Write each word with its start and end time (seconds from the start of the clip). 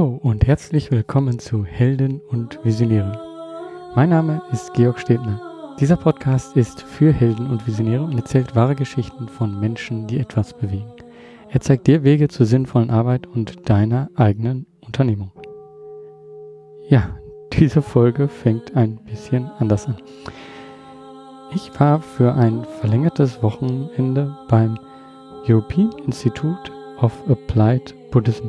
und 0.00 0.46
herzlich 0.46 0.90
willkommen 0.90 1.38
zu 1.38 1.66
Helden 1.66 2.22
und 2.30 2.58
Visionäre. 2.64 3.12
Mein 3.94 4.08
Name 4.08 4.40
ist 4.50 4.72
Georg 4.72 4.98
Stebner. 4.98 5.38
Dieser 5.78 5.96
Podcast 5.96 6.56
ist 6.56 6.80
für 6.80 7.12
Helden 7.12 7.50
und 7.50 7.66
Visionäre 7.66 8.02
und 8.02 8.16
erzählt 8.16 8.56
wahre 8.56 8.74
Geschichten 8.74 9.28
von 9.28 9.60
Menschen, 9.60 10.06
die 10.06 10.18
etwas 10.18 10.54
bewegen. 10.54 10.90
Er 11.50 11.60
zeigt 11.60 11.88
dir 11.88 12.04
Wege 12.04 12.28
zur 12.28 12.46
sinnvollen 12.46 12.88
Arbeit 12.88 13.26
und 13.26 13.68
deiner 13.68 14.08
eigenen 14.14 14.66
Unternehmung. 14.80 15.30
Ja, 16.88 17.18
diese 17.52 17.82
Folge 17.82 18.28
fängt 18.28 18.74
ein 18.74 18.96
bisschen 19.04 19.50
anders 19.58 19.86
an. 19.86 19.98
Ich 21.54 21.70
war 21.78 22.00
für 22.00 22.32
ein 22.32 22.64
verlängertes 22.80 23.42
Wochenende 23.42 24.34
beim 24.48 24.78
European 25.46 25.92
Institute 26.06 26.72
of 26.98 27.12
Applied 27.28 27.94
Buddhism 28.10 28.48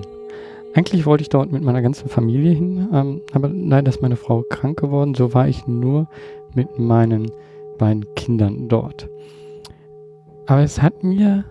eigentlich 0.73 1.05
wollte 1.05 1.21
ich 1.21 1.29
dort 1.29 1.51
mit 1.51 1.63
meiner 1.63 1.81
ganzen 1.81 2.09
Familie 2.09 2.51
hin, 2.51 2.89
ähm, 2.91 3.21
aber 3.31 3.49
leider 3.49 3.89
ist 3.89 4.01
meine 4.01 4.15
Frau 4.15 4.43
krank 4.43 4.79
geworden. 4.79 5.13
So 5.13 5.33
war 5.33 5.47
ich 5.47 5.67
nur 5.67 6.07
mit 6.55 6.79
meinen 6.79 7.31
beiden 7.77 8.05
Kindern 8.15 8.67
dort. 8.69 9.09
Aber 10.47 10.61
es 10.61 10.81
hat 10.81 11.03
mir 11.03 11.45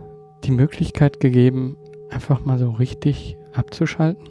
die 0.44 0.50
Möglichkeit 0.50 1.20
gegeben, 1.20 1.76
einfach 2.10 2.44
mal 2.44 2.58
so 2.58 2.70
richtig 2.70 3.36
abzuschalten 3.52 4.28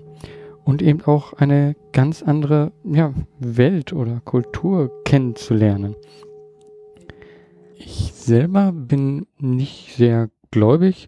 und 0.64 0.81
eben 0.81 1.02
auch 1.03 1.34
eine 1.34 1.75
ganz 1.94 2.22
andere 2.22 2.72
ja, 2.84 3.14
Welt 3.39 3.94
oder 3.94 4.19
Kultur 4.22 4.92
kennenzulernen. 5.06 5.95
Ich 7.75 8.14
selber 8.14 8.72
bin 8.72 9.25
nicht 9.39 9.95
sehr 9.95 10.30
gläubig 10.52 11.08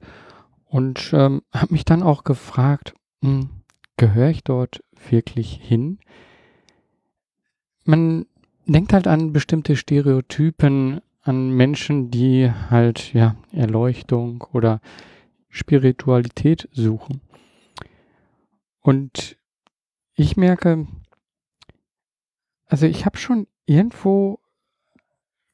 und 0.66 1.12
ähm, 1.14 1.44
habe 1.54 1.74
mich 1.74 1.86
dann 1.86 2.02
auch 2.02 2.24
gefragt, 2.24 2.94
mh, 3.22 3.30
hm, 3.30 3.50
gehöre 3.98 4.30
ich 4.30 4.44
dort 4.44 4.84
wirklich 5.10 5.60
hin? 5.62 6.00
Man 7.86 8.26
denkt 8.66 8.94
halt 8.94 9.08
an 9.08 9.34
bestimmte 9.34 9.76
Stereotypen, 9.76 11.02
an 11.22 11.52
Menschen, 11.52 12.12
die 12.12 12.52
halt 12.52 13.14
ja 13.14 13.36
Erleuchtung 13.52 14.44
oder 14.52 14.82
Spiritualität 15.50 16.68
suchen. 16.72 17.22
Und 18.82 19.38
ich 20.16 20.36
merke, 20.36 20.88
also 22.66 22.86
ich 22.86 23.06
habe 23.06 23.18
schon 23.18 23.48
irgendwo 23.66 24.40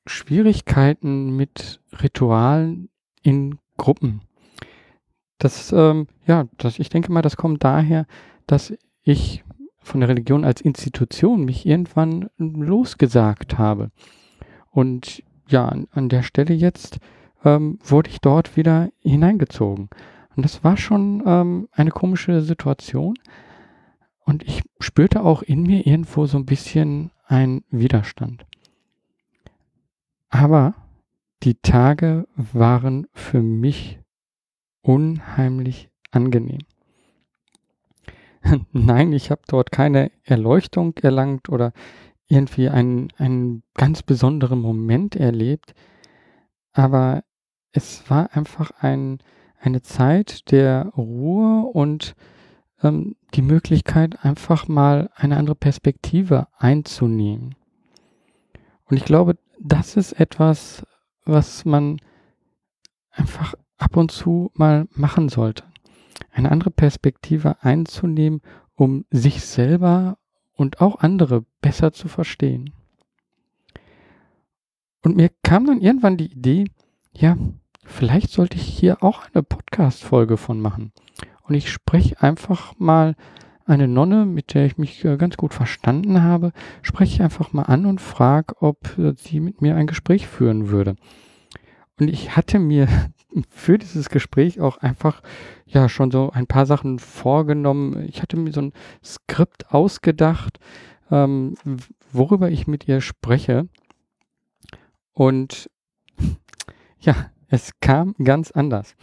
Schwierigkeiten 0.06 1.36
mit 1.36 1.82
Ritualen 2.02 2.90
in 3.22 3.60
Gruppen. 3.78 4.22
Das, 5.38 5.72
ähm, 5.72 6.08
ja, 6.26 6.48
das, 6.58 6.80
ich 6.80 6.90
denke 6.90 7.12
mal, 7.12 7.22
das 7.22 7.38
kommt 7.38 7.64
daher, 7.64 8.08
dass 8.52 8.74
ich 9.04 9.44
von 9.82 10.02
der 10.02 10.10
Religion 10.10 10.44
als 10.44 10.62
Institution 10.62 11.46
mich 11.46 11.66
irgendwann 11.66 12.30
losgesagt 12.38 13.58
habe. 13.58 13.92
Und 14.72 15.24
ja, 15.48 15.68
an, 15.92 16.10
der 16.10 16.24
Stelle 16.24 16.54
jetzt 16.54 17.00
ähm, 17.44 17.80
wurde 17.84 18.10
ich 18.10 18.22
dort 18.22 18.56
wieder 18.56 18.90
hineingezogen. 19.00 19.90
Und 20.36 20.44
das 20.44 20.64
war 20.64 20.78
schon 20.78 21.24
ähm, 21.26 21.70
eine 21.72 21.92
komische 21.92 22.42
Situation. 22.42 23.16
Und 24.26 24.44
ich 24.44 24.62
spürte 24.80 25.24
auch 25.24 25.42
in 25.42 25.64
mir 25.64 25.88
irgendwo 25.88 26.26
so 26.28 26.38
ein 26.38 26.46
bisschen 26.46 27.12
einen 27.26 27.64
Widerstand. 27.72 28.46
Aber 30.30 30.76
die 31.42 31.56
Tage 31.56 32.28
waren 32.36 33.08
für 33.14 33.42
mich 33.42 34.00
unheimlich 34.82 35.90
angenehm. 36.12 36.60
Nein, 38.72 39.14
ich 39.14 39.32
habe 39.32 39.42
dort 39.48 39.72
keine 39.72 40.12
Erleuchtung 40.24 40.96
erlangt 40.98 41.50
oder 41.50 41.74
irgendwie 42.28 42.70
einen, 42.70 43.10
einen 43.18 43.64
ganz 43.74 44.04
besonderen 44.04 44.60
Moment 44.60 45.16
erlebt, 45.16 45.74
aber 46.74 47.24
es 47.72 48.10
war 48.10 48.36
einfach 48.36 48.72
ein, 48.80 49.20
eine 49.60 49.82
Zeit 49.82 50.52
der 50.52 50.92
Ruhe 50.96 51.66
und 51.66 52.16
ähm, 52.84 53.16
die 53.34 53.42
Möglichkeit, 53.42 54.24
einfach 54.24 54.68
mal 54.68 55.10
eine 55.16 55.38
andere 55.38 55.56
Perspektive 55.56 56.48
einzunehmen. 56.58 57.56
Und 58.86 58.98
ich 58.98 59.06
glaube, 59.06 59.38
das 59.60 59.98
ist 59.98 60.14
etwas, 60.14 60.84
was 61.26 61.66
man 61.66 62.00
einfach 63.12 63.54
ab 63.78 63.98
und 63.98 64.12
zu 64.12 64.52
mal 64.54 64.88
machen 64.92 65.30
sollte. 65.30 65.64
Eine 66.32 66.52
andere 66.52 66.72
Perspektive 66.72 67.64
einzunehmen, 67.64 68.42
um 68.76 69.06
sich 69.12 69.44
selber 69.44 70.18
und 70.54 70.82
auch 70.82 71.00
andere 71.00 71.46
besser 71.62 71.92
zu 71.94 72.08
verstehen. 72.08 72.74
Und 75.04 75.16
mir 75.16 75.30
kam 75.44 75.66
dann 75.66 75.82
irgendwann 75.82 76.18
die 76.18 76.32
Idee, 76.32 76.66
ja, 77.14 77.38
vielleicht 77.86 78.30
sollte 78.32 78.58
ich 78.58 78.64
hier 78.64 79.04
auch 79.04 79.24
eine 79.34 79.44
Podcast-Folge 79.44 80.38
von 80.38 80.60
machen. 80.60 80.92
Und 81.44 81.56
ich 81.56 81.72
spreche 81.72 82.22
einfach 82.22 82.78
mal 82.78 83.16
eine 83.66 83.88
Nonne, 83.88 84.26
mit 84.26 84.54
der 84.54 84.66
ich 84.66 84.78
mich 84.78 85.06
äh, 85.06 85.18
ganz 85.18 85.38
gut 85.38 85.54
verstanden 85.54 86.24
habe, 86.24 86.52
spreche 86.82 87.16
ich 87.16 87.22
einfach 87.22 87.54
mal 87.54 87.64
an 87.64 87.86
und 87.86 88.02
frage, 88.02 88.56
ob 88.62 88.98
äh, 88.98 89.14
sie 89.16 89.40
mit 89.40 89.62
mir 89.62 89.76
ein 89.76 89.88
Gespräch 89.88 90.28
führen 90.28 90.70
würde. 90.70 90.96
Und 92.00 92.08
ich 92.08 92.36
hatte 92.36 92.60
mir 92.60 92.88
für 93.50 93.78
dieses 93.78 94.10
Gespräch 94.10 94.60
auch 94.60 94.78
einfach 94.78 95.22
ja 95.66 95.88
schon 95.90 96.12
so 96.12 96.32
ein 96.32 96.48
paar 96.48 96.66
Sachen 96.66 97.00
vorgenommen. 97.00 98.06
Ich 98.08 98.22
hatte 98.22 98.38
mir 98.38 98.52
so 98.52 98.62
ein 98.62 98.74
Skript 99.04 99.72
ausgedacht, 99.72 100.60
ähm, 101.12 101.56
worüber 102.12 102.50
ich 102.50 102.68
mit 102.68 102.88
ihr 102.88 103.02
spreche. 103.02 103.68
Und 105.14 105.70
ja, 107.00 107.32
es 107.48 107.72
kam 107.82 108.16
ganz 108.24 108.52
anders. 108.52 108.96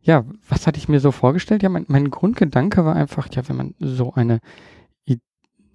Ja, 0.00 0.24
was 0.48 0.66
hatte 0.66 0.78
ich 0.78 0.88
mir 0.88 1.00
so 1.00 1.12
vorgestellt? 1.12 1.62
Ja, 1.62 1.68
mein, 1.68 1.86
mein 1.88 2.10
Grundgedanke 2.10 2.84
war 2.84 2.94
einfach, 2.94 3.28
ja, 3.32 3.48
wenn 3.48 3.56
man 3.56 3.74
so 3.78 4.12
eine, 4.12 4.40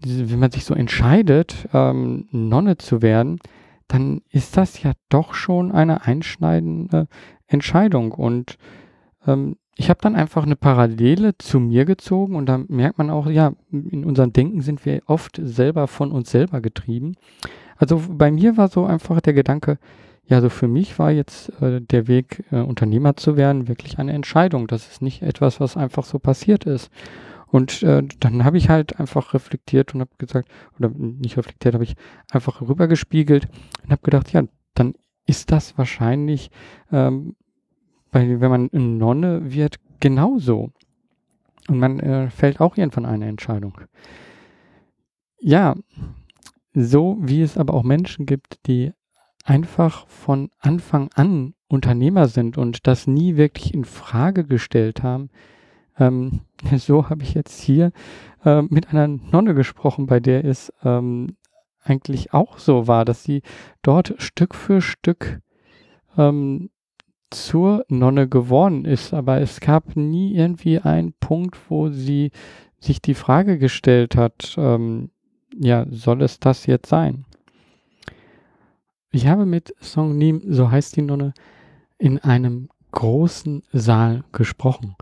wenn 0.01 0.39
man 0.39 0.51
sich 0.51 0.65
so 0.65 0.73
entscheidet, 0.73 1.67
ähm, 1.73 2.27
Nonne 2.31 2.77
zu 2.77 3.01
werden, 3.01 3.39
dann 3.87 4.21
ist 4.29 4.55
das 4.55 4.81
ja 4.83 4.93
doch 5.09 5.33
schon 5.33 5.71
eine 5.71 6.05
einschneidende 6.05 7.07
Entscheidung. 7.49 8.11
Und 8.11 8.57
ähm, 9.27 9.57
ich 9.75 9.89
habe 9.89 9.99
dann 10.01 10.15
einfach 10.15 10.43
eine 10.43 10.55
Parallele 10.55 11.37
zu 11.37 11.59
mir 11.59 11.85
gezogen 11.85 12.35
und 12.35 12.47
da 12.47 12.59
merkt 12.67 12.97
man 12.97 13.09
auch, 13.09 13.27
ja, 13.27 13.53
in 13.71 14.03
unserem 14.03 14.33
Denken 14.33 14.61
sind 14.61 14.85
wir 14.85 15.01
oft 15.07 15.39
selber 15.41 15.87
von 15.87 16.11
uns 16.11 16.31
selber 16.31 16.61
getrieben. 16.61 17.15
Also 17.77 18.01
bei 18.09 18.29
mir 18.29 18.57
war 18.57 18.67
so 18.67 18.85
einfach 18.85 19.21
der 19.21 19.33
Gedanke, 19.33 19.77
ja, 20.25 20.41
so 20.41 20.49
für 20.49 20.67
mich 20.67 20.99
war 20.99 21.11
jetzt 21.11 21.49
äh, 21.61 21.81
der 21.81 22.07
Weg, 22.07 22.43
äh, 22.51 22.57
Unternehmer 22.57 23.15
zu 23.15 23.35
werden, 23.35 23.67
wirklich 23.67 23.97
eine 23.97 24.13
Entscheidung. 24.13 24.67
Das 24.67 24.87
ist 24.87 25.01
nicht 25.01 25.23
etwas, 25.23 25.59
was 25.59 25.75
einfach 25.75 26.03
so 26.03 26.19
passiert 26.19 26.65
ist. 26.65 26.91
Und 27.47 27.81
äh, 27.81 28.03
dann 28.19 28.43
habe 28.43 28.57
ich 28.57 28.69
halt 28.69 28.99
einfach 28.99 29.33
reflektiert 29.33 29.95
und 29.95 30.01
habe 30.01 30.11
gesagt, 30.17 30.49
oder 30.77 30.89
nicht 30.89 31.37
reflektiert, 31.37 31.73
habe 31.73 31.83
ich 31.83 31.95
einfach 32.29 32.61
rübergespiegelt 32.61 33.47
und 33.83 33.91
habe 33.91 34.01
gedacht, 34.03 34.31
ja, 34.33 34.43
dann 34.75 34.93
ist 35.29 35.51
das 35.51 35.77
wahrscheinlich, 35.77 36.49
ähm, 36.91 37.35
bei, 38.11 38.41
wenn 38.41 38.49
man 38.49 38.69
eine 38.73 38.83
Nonne 38.83 39.53
wird, 39.53 39.79
genauso. 39.99 40.71
Und 41.67 41.77
man 41.77 41.99
äh, 41.99 42.31
fällt 42.31 42.59
auch 42.59 42.77
irgendwann 42.77 43.05
eine 43.05 43.27
Entscheidung. 43.27 43.79
Ja, 45.39 45.75
so 46.73 47.17
wie 47.21 47.43
es 47.43 47.57
aber 47.57 47.75
auch 47.75 47.83
Menschen 47.83 48.25
gibt, 48.25 48.65
die 48.65 48.91
einfach 49.45 50.07
von 50.07 50.49
Anfang 50.59 51.09
an 51.13 51.53
Unternehmer 51.67 52.27
sind 52.27 52.57
und 52.57 52.87
das 52.87 53.05
nie 53.05 53.35
wirklich 53.37 53.73
in 53.73 53.85
Frage 53.85 54.45
gestellt 54.45 55.03
haben, 55.03 55.29
ähm, 55.99 56.41
so 56.75 57.09
habe 57.09 57.21
ich 57.21 57.35
jetzt 57.35 57.61
hier 57.61 57.91
äh, 58.43 58.63
mit 58.63 58.89
einer 58.89 59.07
Nonne 59.07 59.53
gesprochen, 59.53 60.07
bei 60.07 60.19
der 60.19 60.43
es 60.43 60.73
ähm, 60.83 61.35
eigentlich 61.89 62.33
auch 62.33 62.57
so 62.57 62.87
war, 62.87 63.05
dass 63.05 63.23
sie 63.23 63.41
dort 63.81 64.13
Stück 64.17 64.55
für 64.55 64.81
Stück 64.81 65.41
ähm, 66.17 66.69
zur 67.29 67.85
Nonne 67.89 68.27
geworden 68.27 68.85
ist. 68.85 69.13
Aber 69.13 69.41
es 69.41 69.59
gab 69.59 69.95
nie 69.95 70.35
irgendwie 70.35 70.79
einen 70.79 71.13
Punkt, 71.19 71.57
wo 71.69 71.89
sie 71.89 72.31
sich 72.79 73.01
die 73.01 73.13
Frage 73.13 73.57
gestellt 73.57 74.15
hat, 74.15 74.55
ähm, 74.57 75.09
ja, 75.57 75.85
soll 75.89 76.21
es 76.21 76.39
das 76.39 76.65
jetzt 76.65 76.89
sein? 76.89 77.25
Ich 79.11 79.27
habe 79.27 79.45
mit 79.45 79.73
Song 79.81 80.17
Nim, 80.17 80.41
so 80.47 80.69
heißt 80.69 80.95
die 80.95 81.01
Nonne, 81.01 81.33
in 81.97 82.19
einem 82.19 82.69
großen 82.91 83.63
Saal 83.73 84.23
gesprochen. 84.31 84.95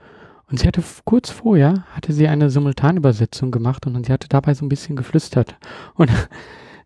Und 0.50 0.60
sie 0.60 0.68
hatte 0.68 0.82
kurz 1.04 1.30
vorher, 1.30 1.86
hatte 1.92 2.14
sie 2.14 2.28
eine 2.28 2.50
Simultanübersetzung 2.50 3.52
gemacht 3.52 3.86
und 3.86 4.06
sie 4.06 4.14
hatte 4.14 4.30
dabei 4.30 4.54
so 4.54 4.66
ein 4.66 4.70
bisschen 4.70 4.96
geflüstert. 4.96 5.58
Und 5.94 6.10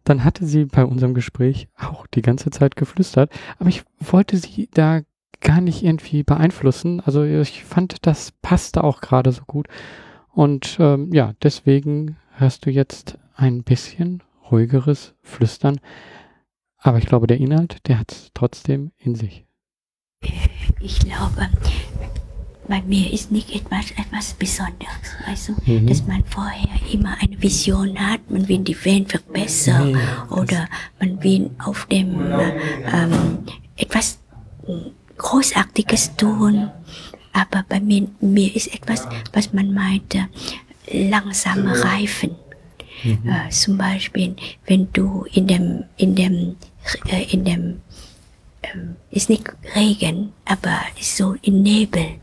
dann 0.03 0.23
hatte 0.23 0.45
sie 0.45 0.65
bei 0.65 0.85
unserem 0.85 1.13
Gespräch 1.13 1.67
auch 1.77 2.07
die 2.07 2.21
ganze 2.21 2.49
Zeit 2.49 2.75
geflüstert. 2.75 3.31
Aber 3.59 3.69
ich 3.69 3.83
wollte 3.99 4.37
sie 4.37 4.69
da 4.73 5.01
gar 5.41 5.61
nicht 5.61 5.83
irgendwie 5.83 6.23
beeinflussen. 6.23 7.01
Also 7.01 7.23
ich 7.23 7.63
fand, 7.63 8.05
das 8.05 8.31
passte 8.41 8.83
auch 8.83 9.01
gerade 9.01 9.31
so 9.31 9.43
gut. 9.45 9.67
Und 10.29 10.77
ähm, 10.79 11.11
ja, 11.13 11.33
deswegen 11.43 12.17
hörst 12.35 12.65
du 12.65 12.69
jetzt 12.69 13.17
ein 13.35 13.63
bisschen 13.63 14.23
ruhigeres 14.49 15.13
Flüstern. 15.21 15.79
Aber 16.77 16.97
ich 16.97 17.05
glaube, 17.05 17.27
der 17.27 17.37
Inhalt, 17.37 17.87
der 17.87 17.99
hat 17.99 18.11
es 18.11 18.31
trotzdem 18.33 18.91
in 18.97 19.15
sich. 19.15 19.45
Ich 20.79 20.99
glaube, 20.99 21.47
bei 22.71 22.81
mir 22.83 23.11
ist 23.11 23.33
nicht 23.33 23.53
etwas, 23.53 23.91
etwas 23.91 24.33
Besonderes, 24.33 25.07
weißt 25.27 25.49
du, 25.49 25.55
mhm. 25.65 25.87
dass 25.87 26.07
man 26.07 26.23
vorher 26.23 26.79
immer 26.89 27.17
eine 27.19 27.41
Vision 27.41 27.99
hat, 27.99 28.21
man 28.31 28.47
will 28.47 28.59
die 28.59 28.85
Welt 28.85 29.11
verbessern 29.11 29.89
ja, 29.89 30.27
oder 30.29 30.69
man 30.97 31.21
will 31.21 31.51
auf 31.65 31.85
dem 31.87 32.15
ähm, 32.93 33.39
etwas 33.75 34.19
Großartiges 35.17 36.15
tun. 36.15 36.71
Aber 37.33 37.65
bei 37.67 37.81
mir, 37.81 38.07
mir 38.21 38.55
ist 38.55 38.73
etwas, 38.73 39.05
was 39.33 39.51
man 39.51 39.73
meinte, 39.73 40.29
langsame 40.93 41.77
Reifen. 41.83 42.37
Mhm. 43.03 43.29
Äh, 43.29 43.49
zum 43.49 43.77
Beispiel, 43.77 44.37
wenn 44.65 44.87
du 44.93 45.25
in 45.33 45.45
dem, 45.45 45.83
in 45.97 46.15
dem, 46.15 46.55
äh, 47.09 47.23
in 47.33 47.43
dem, 47.43 47.81
ähm, 48.63 48.95
ist 49.09 49.29
nicht 49.29 49.43
Regen, 49.75 50.31
aber 50.45 50.79
ist 50.97 51.17
so 51.17 51.35
in 51.41 51.63
Nebel 51.63 52.21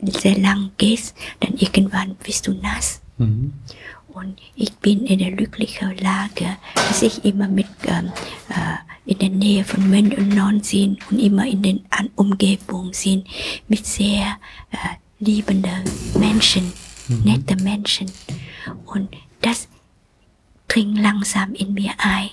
sehr 0.00 0.38
lang 0.38 0.70
gehst, 0.76 1.14
dann 1.40 1.54
irgendwann 1.56 2.14
bist 2.16 2.46
du 2.46 2.54
nass. 2.54 3.00
Mhm. 3.18 3.52
Und 4.08 4.40
ich 4.54 4.72
bin 4.76 5.04
in 5.04 5.18
der 5.18 5.32
glücklichen 5.32 5.96
Lage, 5.98 6.56
dass 6.74 7.02
ich 7.02 7.24
immer 7.24 7.48
mit 7.48 7.66
ähm, 7.86 8.12
äh, 8.48 9.10
in 9.10 9.18
der 9.18 9.28
Nähe 9.28 9.64
von 9.64 9.88
Mönch 9.90 10.16
und 10.16 10.34
Non 10.34 10.62
sind 10.62 10.98
und 11.10 11.18
immer 11.18 11.46
in 11.46 11.62
den 11.62 11.84
An 11.90 12.08
Umgebungen 12.16 12.92
sind 12.92 13.26
mit 13.68 13.84
sehr 13.86 14.38
äh, 14.70 14.76
liebenden 15.18 15.84
Menschen, 16.18 16.72
mhm. 17.08 17.24
nette 17.24 17.56
Menschen. 17.62 18.10
Und 18.86 19.10
das 19.42 19.68
dringt 20.66 20.98
langsam 20.98 21.54
in 21.54 21.74
mir 21.74 21.92
ein. 21.98 22.30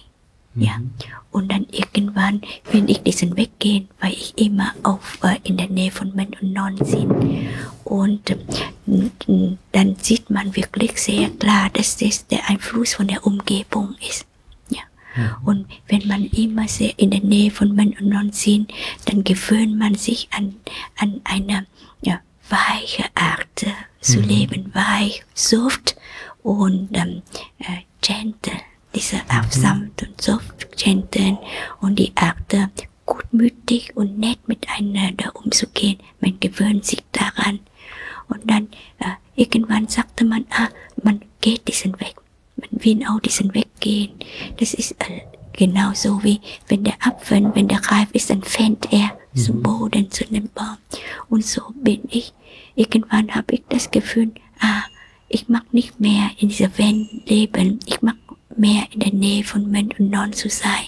Ja. 0.56 0.78
Mhm. 0.78 0.92
Und 1.32 1.52
dann 1.52 1.66
irgendwann 1.72 2.42
will 2.72 2.90
ich 2.90 3.02
diesen 3.02 3.36
Weg 3.36 3.58
gehen, 3.60 3.90
weil 4.00 4.14
ich 4.14 4.38
immer 4.38 4.74
auf, 4.84 5.18
äh, 5.24 5.40
in 5.44 5.58
der 5.58 5.70
Nähe 5.70 5.92
von 5.92 6.14
Men 6.16 6.36
und 6.40 6.54
Non 6.54 6.76
bin. 6.76 7.48
Und 7.84 8.30
äh, 8.30 8.38
dann 9.72 9.96
sieht 9.96 10.30
man 10.30 10.56
wirklich 10.56 10.98
sehr 10.98 11.30
klar, 11.32 11.70
dass 11.72 11.98
das 11.98 12.28
der 12.28 12.48
Einfluss 12.50 12.94
von 12.94 13.08
der 13.08 13.26
Umgebung 13.26 13.96
ist. 14.08 14.28
Ja. 14.70 14.82
Mhm. 15.16 15.48
Und 15.48 15.66
wenn 15.88 16.08
man 16.08 16.26
immer 16.26 16.68
sehr 16.68 16.98
in 17.00 17.10
der 17.10 17.22
Nähe 17.22 17.50
von 17.50 17.74
Men 17.74 17.96
und 18.00 18.10
Non 18.10 18.32
sind, 18.32 18.72
dann 19.06 19.24
gewöhnt 19.24 19.78
man 19.78 19.96
sich 19.96 20.30
an, 20.32 20.56
an 20.98 21.22
eine 21.24 21.66
ja, 22.02 22.20
weiche 22.50 23.06
Art 23.16 23.64
äh, 23.64 23.72
zu 24.02 24.20
mhm. 24.20 24.28
leben, 24.28 24.72
weich, 24.74 25.26
soft 25.34 25.96
und 26.44 26.90
ähm, 26.94 27.24
äh, 27.58 27.82
gentle 28.02 28.54
diese 28.96 29.18
Art 29.30 29.52
sanft 29.52 30.04
und 30.04 30.22
soft, 30.22 30.78
gentle 30.78 31.38
und 31.82 31.98
die 31.98 32.12
Art 32.16 32.54
gutmütig 33.06 33.96
und 33.96 34.18
nett 34.18 34.48
miteinander 34.48 35.36
umzugehen. 35.36 36.00
Man 36.22 36.40
gewöhnt 36.40 36.86
sich 36.86 37.04
daran. 37.12 37.60
Und 38.30 38.50
dann 38.50 38.68
äh, 39.00 39.16
irgendwann 39.36 39.88
sagte 39.88 40.26
man, 40.26 40.46
ah, 40.52 40.70
man 41.04 41.22
geht 41.42 41.68
diesen 41.68 42.00
Weg. 42.00 42.16
Man 42.56 42.70
will 42.84 43.06
auch 43.08 43.20
diesen 43.20 43.54
Weg 43.54 43.68
gehen. 43.80 44.12
Das 44.58 44.74
ist 44.74 44.92
äh, 44.94 45.22
genauso 45.52 46.24
wie 46.24 46.40
wenn 46.68 46.84
der 46.84 46.96
Apfel, 47.02 47.52
wenn 47.54 47.68
der 47.68 47.84
reif 47.86 48.10
ist, 48.14 48.30
dann 48.30 48.44
fällt 48.44 48.92
er 48.92 49.18
mhm. 49.34 49.40
zum 49.40 49.64
Boden, 49.64 50.12
zu 50.12 50.26
dem 50.26 50.50
Baum. 50.50 50.78
Und 51.30 51.46
so 51.46 51.62
bin 51.76 52.02
ich. 52.10 52.34
Irgendwann 52.76 53.36
habe 53.36 53.56
ich 53.56 53.64
das 53.70 53.92
Gefühl, 53.92 54.32
ah, 54.60 54.84
ich 55.28 55.50
mag 55.50 55.74
nicht 55.74 56.00
mehr 56.00 56.30
in 56.40 56.50
dieser 56.50 56.76
Welt 56.78 57.08
leben. 57.28 57.80
Ich 57.86 58.02
mag 58.02 58.16
mehr 58.58 58.84
in 58.92 59.00
der 59.00 59.14
Nähe 59.14 59.44
von 59.44 59.70
Mönch 59.70 60.00
und 60.00 60.10
Non 60.10 60.34
zu 60.34 60.50
sein. 60.50 60.88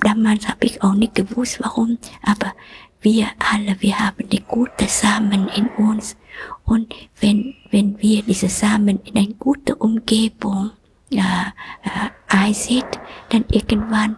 Damals 0.00 0.48
habe 0.48 0.64
ich 0.66 0.82
auch 0.82 0.94
nicht 0.94 1.14
gewusst, 1.14 1.58
warum, 1.60 1.98
aber 2.22 2.52
wir 3.00 3.28
alle, 3.38 3.76
wir 3.80 3.98
haben 3.98 4.28
die 4.28 4.42
guten 4.42 4.88
Samen 4.88 5.48
in 5.48 5.66
uns. 5.84 6.16
Und 6.64 6.94
wenn, 7.20 7.54
wenn 7.70 8.00
wir 8.00 8.22
diese 8.22 8.48
Samen 8.48 9.00
in 9.04 9.16
eine 9.16 9.34
gute 9.34 9.74
Umgebung 9.76 10.70
äh, 11.10 11.18
äh, 11.18 12.10
einsieht, 12.28 12.86
dann 13.30 13.44
irgendwann 13.50 14.16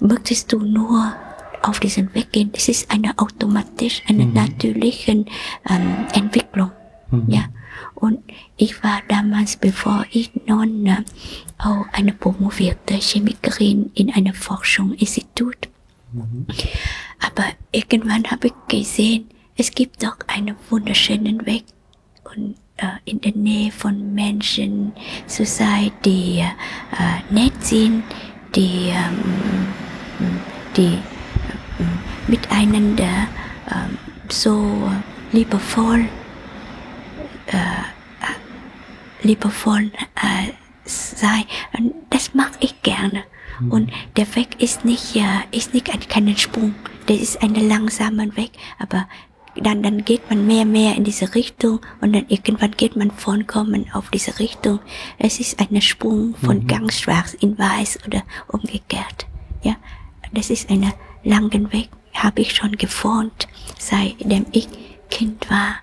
möchtest 0.00 0.52
du 0.52 0.60
nur 0.60 1.14
auf 1.62 1.80
diesen 1.80 2.14
Weg 2.14 2.32
gehen. 2.32 2.50
Das 2.52 2.68
ist 2.68 2.90
eine 2.90 3.16
automatisch, 3.18 4.02
eine 4.08 4.26
mhm. 4.26 4.34
natürliche 4.34 5.12
ähm, 5.12 6.06
Entwicklung. 6.12 6.70
Mhm. 7.10 7.24
Ja. 7.28 7.44
Und 7.94 8.20
ich 8.56 8.82
war 8.82 9.00
damals, 9.08 9.56
bevor 9.56 10.04
ich 10.10 10.30
Nonne, 10.46 11.04
auch 11.58 11.86
eine 11.92 12.12
promovierte 12.12 12.94
Chemikerin 12.94 13.90
in 13.94 14.12
einem 14.12 14.34
Forschungsinstitut. 14.34 15.68
Mhm. 16.12 16.46
Aber 17.20 17.44
irgendwann 17.70 18.30
habe 18.30 18.48
ich 18.48 18.54
gesehen, 18.68 19.28
es 19.56 19.70
gibt 19.70 20.02
doch 20.02 20.16
einen 20.26 20.56
wunderschönen 20.70 21.44
Weg 21.46 21.64
und 22.24 22.56
äh, 22.76 22.86
in 23.04 23.20
der 23.20 23.32
Nähe 23.32 23.70
von 23.70 24.14
Menschen 24.14 24.92
zu 25.26 25.44
sein, 25.44 25.92
die 26.04 26.40
äh, 26.40 27.32
nett 27.32 27.52
sind, 27.64 28.02
die, 28.54 28.88
ähm, 28.88 30.40
die 30.76 30.94
äh, 30.94 32.28
miteinander 32.28 33.28
äh, 33.66 33.88
so 34.28 34.90
liebevoll 35.32 36.00
äh, 36.00 36.21
liebevoll 39.22 39.90
äh, 40.16 40.52
sei. 40.84 41.44
Das 42.10 42.34
mag 42.34 42.52
ich 42.60 42.82
gerne. 42.82 43.24
Mhm. 43.60 43.72
Und 43.72 43.92
der 44.16 44.34
Weg 44.34 44.60
ist 44.60 44.84
nicht, 44.84 45.20
ist 45.50 45.74
nicht 45.74 45.92
ein, 45.92 46.00
kein 46.00 46.36
Sprung. 46.36 46.74
Der 47.08 47.16
ist 47.16 47.42
ein 47.42 47.54
langsamer 47.54 48.36
Weg, 48.36 48.52
aber 48.78 49.08
dann, 49.56 49.82
dann 49.82 50.04
geht 50.04 50.28
man 50.30 50.46
mehr, 50.46 50.64
mehr 50.64 50.96
in 50.96 51.04
diese 51.04 51.34
Richtung 51.34 51.80
und 52.00 52.14
dann 52.14 52.26
irgendwann 52.28 52.70
geht 52.72 52.96
man 52.96 53.10
vollkommen 53.10 53.86
auf 53.92 54.08
diese 54.10 54.38
Richtung. 54.38 54.80
Es 55.18 55.40
ist 55.40 55.60
ein 55.60 55.80
Sprung 55.82 56.34
von 56.36 56.58
mhm. 56.60 56.66
ganz 56.66 57.00
schwarz 57.00 57.34
in 57.34 57.58
weiß 57.58 57.98
oder 58.06 58.22
umgekehrt. 58.48 59.26
Ja, 59.62 59.76
das 60.32 60.48
ist 60.48 60.70
ein 60.70 60.92
langen 61.22 61.72
Weg, 61.72 61.90
habe 62.14 62.40
ich 62.40 62.54
schon 62.54 62.72
geformt, 62.72 63.46
seitdem 63.78 64.46
ich 64.52 64.68
Kind 65.10 65.50
war 65.50 65.76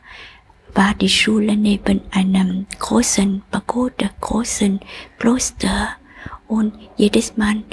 war 0.74 0.94
die 0.94 1.10
Schule 1.10 1.56
neben 1.56 2.02
einem 2.12 2.66
großen 2.78 3.42
Pagode, 3.52 4.10
großen 4.22 4.80
Kloster. 5.18 5.90
Und 6.48 6.74
jedes 6.98 7.38
Mal 7.38 7.64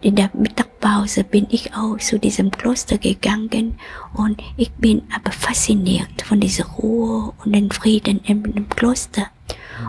in 0.00 0.16
der 0.16 0.30
Mittagpause 0.32 1.24
bin 1.24 1.46
ich 1.50 1.74
auch 1.74 1.98
zu 1.98 2.18
diesem 2.18 2.50
Kloster 2.50 2.98
gegangen 2.98 3.78
und 4.14 4.42
ich 4.56 4.72
bin 4.72 5.02
aber 5.14 5.32
fasziniert 5.32 6.22
von 6.22 6.40
dieser 6.40 6.64
Ruhe 6.64 7.34
und 7.44 7.54
dem 7.54 7.70
Frieden 7.70 8.20
in 8.24 8.42
dem 8.42 8.68
Kloster. 8.68 9.26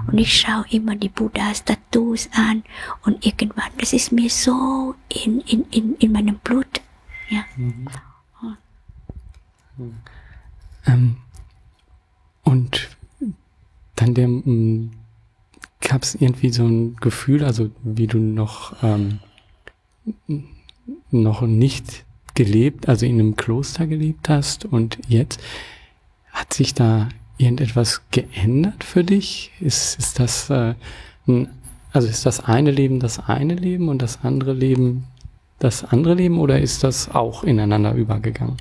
Und 0.08 0.18
ich 0.18 0.42
schaue 0.42 0.66
immer 0.72 0.96
die 0.96 1.10
Buddha-Status 1.10 2.30
an 2.34 2.64
und 3.06 3.26
irgendwann, 3.26 3.72
das 3.78 3.94
ist 3.94 4.12
mir 4.12 4.30
so 4.30 4.96
in, 5.10 5.42
in, 5.42 5.66
in, 5.72 5.96
in 5.96 6.12
meinem 6.12 6.38
Blut. 6.40 6.82
Ja. 7.30 7.46
Mhm. 7.56 7.88
Ähm, 10.86 11.18
und 12.44 12.90
dann 13.96 14.14
der, 14.14 14.26
hm, 14.26 14.92
gab 15.82 16.04
es 16.04 16.16
irgendwie 16.16 16.50
so 16.50 16.66
ein 16.66 16.96
Gefühl, 16.98 17.44
also 17.44 17.70
wie 17.84 18.08
du 18.08 18.20
noch, 18.20 18.76
ähm, 18.82 19.20
noch 21.12 21.42
nicht 21.42 22.06
gelebt, 22.34 22.88
also 22.88 23.06
in 23.06 23.20
einem 23.20 23.36
Kloster 23.36 23.86
gelebt 23.88 24.30
hast 24.30 24.66
und 24.66 24.98
jetzt 25.08 25.40
hat 26.32 26.54
sich 26.54 26.74
da 26.74 27.10
irgendetwas 27.38 28.02
geändert 28.12 28.84
für 28.84 29.04
dich? 29.04 29.52
Ist, 29.60 30.00
ist 30.00 30.20
das, 30.20 30.50
äh, 30.50 30.74
ein, 31.28 31.50
also 31.92 32.08
ist 32.08 32.26
das 32.26 32.40
eine 32.40 32.72
Leben 32.72 33.00
das 33.00 33.20
eine 33.20 33.56
Leben 33.56 33.90
und 33.90 34.02
das 34.02 34.24
andere 34.24 34.54
Leben 34.54 35.06
das 35.64 35.84
andere 35.86 36.16
Leben 36.16 36.40
oder 36.40 36.60
ist 36.60 36.84
das 36.84 37.10
auch 37.10 37.44
ineinander 37.44 37.94
übergegangen? 37.94 38.58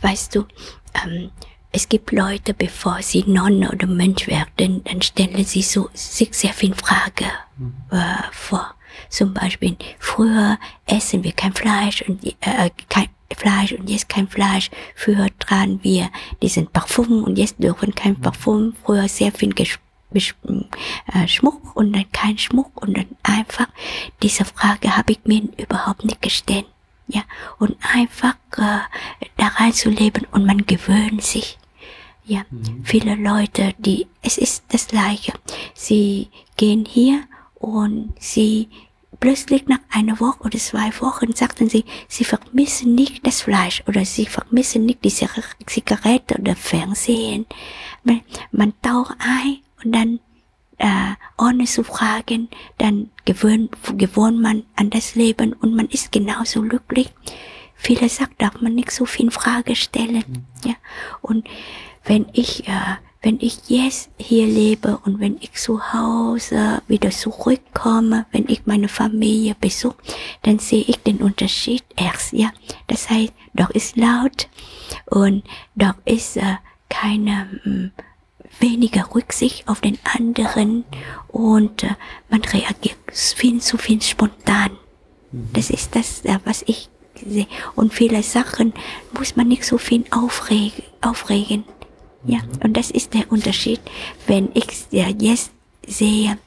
Weißt 0.00 0.34
du, 0.34 0.44
ähm, 1.04 1.30
es 1.74 1.88
gibt 1.88 2.12
Leute, 2.12 2.54
bevor 2.54 3.02
sie 3.02 3.24
Nonne 3.26 3.68
oder 3.68 3.88
Mönch 3.88 4.28
werden, 4.28 4.84
dann 4.84 5.02
stellen 5.02 5.44
sie 5.44 5.62
so, 5.62 5.90
sich 5.92 6.32
sehr 6.32 6.52
viel 6.52 6.72
Frage 6.72 7.26
mhm. 7.56 7.74
äh, 7.90 8.22
vor. 8.30 8.74
Zum 9.08 9.34
Beispiel, 9.34 9.76
früher 9.98 10.56
essen 10.86 11.24
wir 11.24 11.32
kein 11.32 11.52
Fleisch 11.52 12.02
und 12.02 12.24
äh, 12.24 12.70
kein 12.88 13.08
Fleisch 13.36 13.72
und 13.72 13.90
jetzt 13.90 14.08
kein 14.08 14.28
Fleisch. 14.28 14.70
Früher 14.94 15.26
tragen 15.40 15.80
wir 15.82 16.10
diesen 16.40 16.68
Parfum 16.68 17.24
und 17.24 17.38
jetzt 17.38 17.60
dürfen 17.60 17.92
kein 17.92 18.12
mhm. 18.12 18.20
Parfum. 18.20 18.74
Früher 18.84 19.08
sehr 19.08 19.32
viel 19.32 19.52
Ges 19.52 19.78
äh, 20.14 21.26
Schmuck 21.26 21.74
und 21.74 21.92
dann 21.92 22.06
kein 22.12 22.38
Schmuck 22.38 22.80
und 22.80 22.96
dann 22.96 23.08
einfach 23.24 23.66
diese 24.22 24.44
Frage 24.44 24.96
habe 24.96 25.10
ich 25.10 25.18
mir 25.24 25.42
überhaupt 25.56 26.04
nicht 26.04 26.22
gestellt. 26.22 26.66
Ja, 27.08 27.22
und 27.58 27.76
einfach 27.92 28.36
äh, 28.56 28.78
da 29.36 29.48
reinzuleben 29.48 30.24
und 30.30 30.46
man 30.46 30.64
gewöhnt 30.64 31.22
sich 31.22 31.58
Ja, 32.26 32.44
mhm. 32.50 32.84
viele 32.84 33.16
Leute, 33.16 33.74
die, 33.78 34.06
es 34.22 34.38
ist 34.38 34.64
das 34.68 34.88
Gleiche. 34.88 35.32
Sie 35.74 36.28
gehen 36.56 36.86
hier 36.86 37.24
und 37.54 38.14
sie 38.18 38.68
plötzlich 39.20 39.66
nach 39.66 39.78
einer 39.90 40.18
Woche 40.20 40.40
oder 40.40 40.58
zwei 40.58 40.90
Wochen 41.00 41.34
sagten 41.34 41.68
sie, 41.68 41.84
sie 42.08 42.24
vermissen 42.24 42.94
nicht 42.94 43.26
das 43.26 43.42
Fleisch 43.42 43.82
oder 43.86 44.04
sie 44.04 44.26
vermissen 44.26 44.86
nicht 44.86 45.04
die 45.04 45.12
Zigarette 45.66 46.38
oder 46.38 46.56
Fernsehen. 46.56 47.46
Man, 48.02 48.22
man 48.52 48.72
taucht 48.82 49.16
ein 49.18 49.58
und 49.82 49.92
dann 49.94 50.20
äh, 50.78 51.14
ohne 51.38 51.64
zu 51.64 51.84
fragen, 51.84 52.48
dann 52.78 53.10
gewöhnt, 53.24 53.76
gewöhnt 53.96 54.40
man 54.40 54.64
an 54.76 54.90
das 54.90 55.14
Leben 55.14 55.52
und 55.52 55.74
man 55.74 55.86
ist 55.88 56.12
genauso 56.12 56.62
glücklich. 56.62 57.10
Viele 57.74 58.08
sagen, 58.08 58.34
darf 58.38 58.60
man 58.60 58.74
nicht 58.74 58.90
so 58.90 59.04
viel 59.04 59.30
Frage 59.30 59.76
stellen. 59.76 60.24
Mhm. 60.26 60.68
Ja. 60.68 60.74
Und 61.22 61.48
wenn 62.04 62.26
ich, 62.32 62.68
äh, 62.68 62.96
wenn 63.22 63.38
ich 63.40 63.68
jetzt 63.68 64.10
hier 64.18 64.46
lebe 64.46 64.98
und 65.04 65.20
wenn 65.20 65.38
ich 65.40 65.52
zu 65.54 65.92
Hause 65.92 66.82
wieder 66.86 67.10
zurückkomme, 67.10 68.26
wenn 68.32 68.44
ich 68.48 68.66
meine 68.66 68.88
Familie 68.88 69.56
besuche, 69.58 69.96
dann 70.42 70.58
sehe 70.58 70.84
ich 70.86 71.02
den 71.02 71.18
Unterschied 71.18 71.84
erst, 71.96 72.32
ja. 72.32 72.50
Das 72.86 73.08
heißt, 73.08 73.32
doch 73.54 73.70
ist 73.70 73.96
laut 73.96 74.48
und 75.06 75.44
doch 75.74 75.94
ist 76.04 76.36
äh, 76.36 76.56
keine 76.88 77.48
mh, 77.64 77.72
hm, 77.72 77.92
weniger 78.60 79.14
Rücksicht 79.14 79.66
auf 79.68 79.80
den 79.80 79.98
anderen 80.04 80.84
und 81.28 81.82
äh, 81.82 81.94
man 82.28 82.42
reagiert 82.42 82.96
viel 83.12 83.60
zu 83.60 83.78
viel 83.78 84.02
spontan. 84.02 84.72
Mhm. 85.32 85.48
Das 85.52 85.70
ist 85.70 85.94
das, 85.96 86.24
äh, 86.24 86.38
was 86.44 86.62
ich 86.66 86.88
sehe. 87.26 87.46
Und 87.74 87.92
viele 87.92 88.22
Sachen 88.22 88.72
muss 89.16 89.36
man 89.36 89.48
nicht 89.48 89.64
so 89.64 89.78
viel 89.78 90.04
aufregen. 90.10 90.84
aufregen. 91.00 91.64
Ja, 92.26 92.40
und 92.62 92.76
das 92.76 92.90
ist 92.90 93.14
der 93.14 93.30
Unterschied, 93.30 93.80
wenn 94.26 94.48
ich 94.54 94.66
ja 94.90 95.08
jetzt 95.08 95.52
sehe, 95.86 96.38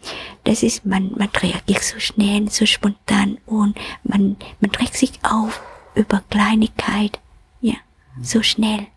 das 0.44 0.64
ist, 0.64 0.86
man, 0.86 1.12
man 1.16 1.30
reagiert 1.30 1.84
so 1.84 2.00
schnell, 2.00 2.50
so 2.50 2.66
spontan 2.66 3.38
und 3.46 3.78
man, 4.04 4.38
man 4.60 4.72
trägt 4.72 4.96
sich 4.96 5.12
auf 5.24 5.62
über 5.94 6.24
Kleinigkeit, 6.30 7.20
ja, 7.62 7.76
so 8.22 8.42
schnell. 8.42 8.88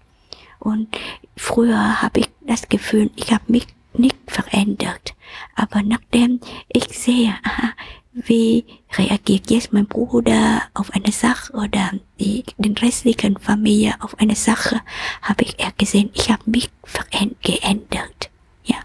Und 0.59 0.89
früher 1.37 2.03
habe 2.03 2.21
ich 2.21 2.29
das 2.41 2.69
Gefühl, 2.69 3.11
ich 3.17 3.33
habe 3.33 3.45
mich 3.49 3.67
nicht 3.95 4.17
verändert. 4.27 5.15
Aber 5.57 5.83
nachdem 5.83 6.41
ich 6.69 6.85
sehe, 6.99 7.35
aha, 7.43 7.73
wie 8.13 8.65
reagiert 8.97 9.51
jetzt 9.51 9.73
mein 9.73 9.87
Bruder 9.87 10.63
auf 10.75 10.91
eine 10.93 11.13
Sache 11.13 11.53
oder 11.53 11.93
die 12.19 12.45
den 12.59 12.77
restlichen 12.77 13.39
Familie 13.39 13.95
auf 14.01 14.19
eine 14.19 14.35
Sache, 14.35 14.81
habe 15.23 15.45
ich 15.45 15.59
eher 15.59 15.73
gesehen, 15.79 16.11
ich 16.13 16.31
habe 16.31 16.43
mich 16.51 16.71
geändert. 17.43 18.31
Ja. 18.65 18.77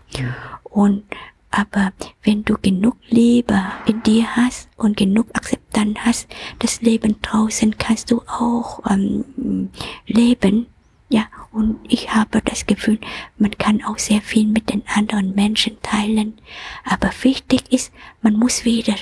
Und 0.64 1.04
aber 1.50 1.94
wenn 2.24 2.44
du 2.44 2.58
genug 2.62 2.98
Liebe 3.08 3.62
in 3.86 4.04
dir 4.04 4.36
hast 4.36 4.68
und 4.76 4.98
genug 4.98 5.28
Akzeptanz 5.34 5.98
hast, 6.00 6.28
das 6.60 6.82
Leben 6.82 7.22
draußen 7.22 7.78
kannst 7.78 8.12
du 8.12 8.22
auch 8.28 8.82
ähm, 8.90 9.70
leben 10.06 10.68
ja, 11.10 11.28
und 11.52 11.80
ich 11.88 12.14
habe 12.14 12.42
das 12.44 12.66
Gefühl, 12.66 13.00
man 13.38 13.52
kann 13.52 13.84
auch 13.84 14.00
sehr 14.00 14.22
viel 14.22 14.48
mit 14.48 14.72
den 14.72 14.84
anderen 14.88 15.36
Menschen 15.36 15.78
teilen. 15.82 16.40
Aber 16.84 17.12
wichtig 17.22 17.72
ist, 17.72 17.94
man 18.22 18.34
muss 18.34 18.66
wieder 18.66 18.96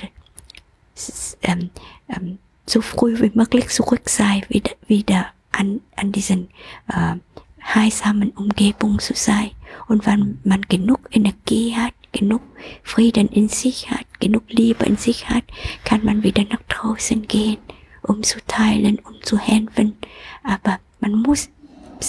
ähm, 1.42 1.70
ähm, 2.08 2.38
so 2.66 2.80
früh 2.82 3.20
wie 3.20 3.32
möglich 3.34 3.68
zurück 3.68 4.08
sein, 4.08 4.42
wieder, 4.48 4.72
wieder 4.86 5.26
an, 5.52 5.80
an 5.96 6.12
diesen 6.12 6.48
äh, 6.88 7.16
heilsamen 7.62 8.30
Umgebung 8.32 8.98
zu 8.98 9.14
sein. 9.14 9.52
Und 9.88 10.06
wenn 10.06 10.40
man 10.44 10.62
genug 10.62 11.00
Energie 11.10 11.74
hat, 11.74 11.94
genug 12.12 12.42
Frieden 12.82 13.28
in 13.28 13.48
sich 13.48 13.90
hat, 13.90 14.06
genug 14.20 14.44
Liebe 14.48 14.84
in 14.84 14.96
sich 14.96 15.28
hat, 15.28 15.44
kann 15.84 16.04
man 16.04 16.22
wieder 16.22 16.44
nach 16.44 16.62
draußen 16.68 17.26
gehen, 17.26 17.58
um 18.02 18.22
zu 18.22 18.38
teilen, 18.46 18.98
um 19.00 19.22
zu 19.22 19.38
helfen. 19.38 19.96
Aber 20.42 20.78
man 21.00 21.22
muss 21.22 21.48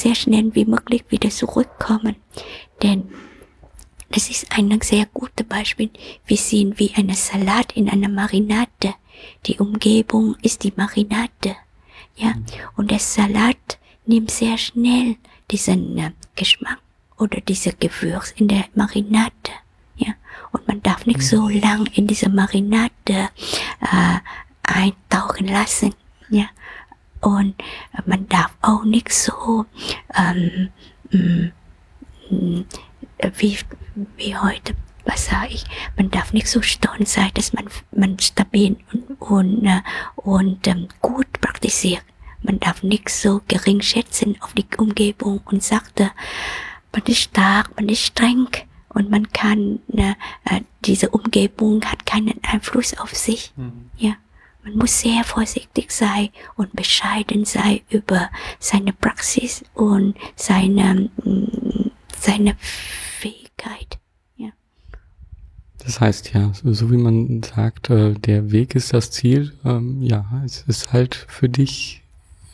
sehr 0.02 0.16
schnell 0.16 0.54
wie 0.54 0.66
möglich 0.66 1.04
wieder 1.10 1.30
zurückkommen. 1.30 2.16
Denn 2.84 3.10
das 4.10 4.30
ist 4.30 4.48
ein 4.52 4.80
sehr 4.82 5.06
gutes 5.08 5.46
Beispiel. 5.48 5.90
Wir 6.26 6.38
sehen 6.38 6.74
wie 6.78 6.94
eine 6.96 7.16
Salat 7.16 7.74
in 7.74 7.90
einer 7.90 8.10
Marinade. 8.10 8.96
Die 9.46 9.58
Umgebung 9.58 10.36
ist 10.42 10.64
die 10.64 10.74
Marinade. 10.76 11.56
Ja, 12.16 12.34
und 12.78 12.92
der 12.92 13.00
Salat 13.00 13.78
nimmt 14.06 14.32
sehr 14.32 14.58
schnell 14.58 15.18
diesen 15.52 15.98
äh, 15.98 16.12
Geschmack 16.36 16.80
oder 17.18 17.42
diese 17.42 17.74
Gewürz 17.74 18.34
in 18.38 18.48
der 18.48 18.66
Marinade. 18.76 19.52
Ja, 19.98 20.14
und 20.52 20.68
man 20.68 20.82
darf 20.82 21.06
nicht 21.06 21.22
so 21.22 21.50
lang 21.50 21.88
in 21.94 22.08
diese 22.08 22.30
Marinade 22.30 22.90
äh, 23.10 24.20
eintauchen 24.64 25.48
lassen. 25.48 25.94
Ja, 26.30 26.46
und 27.26 27.56
man 28.06 28.28
darf 28.30 28.56
auch 28.62 28.84
nicht 28.84 29.12
so 29.12 29.66
ähm, 30.16 30.70
mm, 31.10 31.52
mm, 32.30 32.66
wie, 33.38 33.58
wie 34.16 34.38
heute, 34.38 34.76
was 35.06 35.26
sage 35.26 35.54
ich, 35.54 35.66
man 35.98 36.12
darf 36.12 36.34
nicht 36.34 36.48
so 36.48 36.62
stolz 36.62 37.14
sein, 37.14 37.32
dass 37.34 37.52
man, 37.52 37.66
man 37.92 38.20
stabil 38.20 38.78
und, 38.94 39.22
und, 39.22 39.66
äh, 39.66 39.82
und 40.18 40.68
ähm, 40.68 40.88
gut 41.02 41.26
praktiziert. 41.42 42.04
Man 42.44 42.60
darf 42.60 42.84
nicht 42.84 43.10
so 43.10 43.42
gering 43.48 43.82
schätzen 43.82 44.38
auf 44.42 44.54
die 44.54 44.68
Umgebung 44.78 45.42
und 45.46 45.64
sagte, 45.64 46.12
man 46.92 47.02
ist 47.08 47.22
stark, 47.22 47.76
man 47.76 47.90
ist 47.90 48.06
streng 48.06 48.50
und 48.90 49.10
man 49.10 49.32
kann, 49.32 49.80
äh, 49.98 50.14
diese 50.86 51.10
Umgebung 51.10 51.84
hat 51.86 52.06
keinen 52.06 52.40
Einfluss 52.44 52.96
auf 53.00 53.16
sich. 53.16 53.52
Mhm. 53.56 53.90
Ja. 53.98 54.14
Man 54.66 54.78
muss 54.78 55.00
sehr 55.00 55.24
vorsichtig 55.24 55.92
sein 55.92 56.30
und 56.56 56.76
bescheiden 56.76 57.46
sein 57.46 57.82
über 57.92 58.32
seine 58.60 58.94
Praxis 58.94 59.64
und 59.76 60.16
seine, 60.36 61.12
mm, 61.24 61.92
seine 62.20 62.56
Fähigkeit. 62.58 64.00
Ja. 64.38 64.50
Das 65.78 66.02
heißt 66.02 66.34
ja, 66.34 66.52
so, 66.52 66.74
so 66.74 66.92
wie 66.92 66.98
man 66.98 67.44
sagt, 67.44 67.92
äh, 67.92 68.16
der 68.16 68.52
Weg 68.52 68.74
ist 68.74 68.92
das 68.92 69.12
Ziel. 69.12 69.54
Ähm, 69.64 70.02
ja, 70.02 70.26
es 70.44 70.64
ist 70.64 70.92
halt 70.92 71.14
für 71.14 71.48
dich 71.48 72.02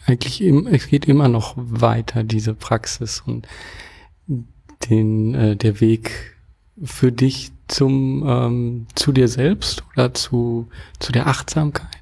eigentlich, 0.06 0.42
im, 0.42 0.68
es 0.68 0.88
geht 0.88 1.06
immer 1.06 1.30
noch 1.30 1.54
weiter, 1.56 2.26
diese 2.26 2.54
Praxis 2.54 3.24
und 3.26 3.48
den, 4.90 5.34
äh, 5.34 5.56
der 5.56 5.80
Weg 5.80 6.36
für 6.84 7.14
dich 7.14 7.52
zum, 7.68 8.24
ähm, 8.28 8.88
zu 8.96 9.12
dir 9.12 9.28
selbst 9.28 9.84
oder 9.94 10.14
zu, 10.14 10.68
zu 11.00 11.12
der 11.12 11.28
Achtsamkeit? 11.28 12.01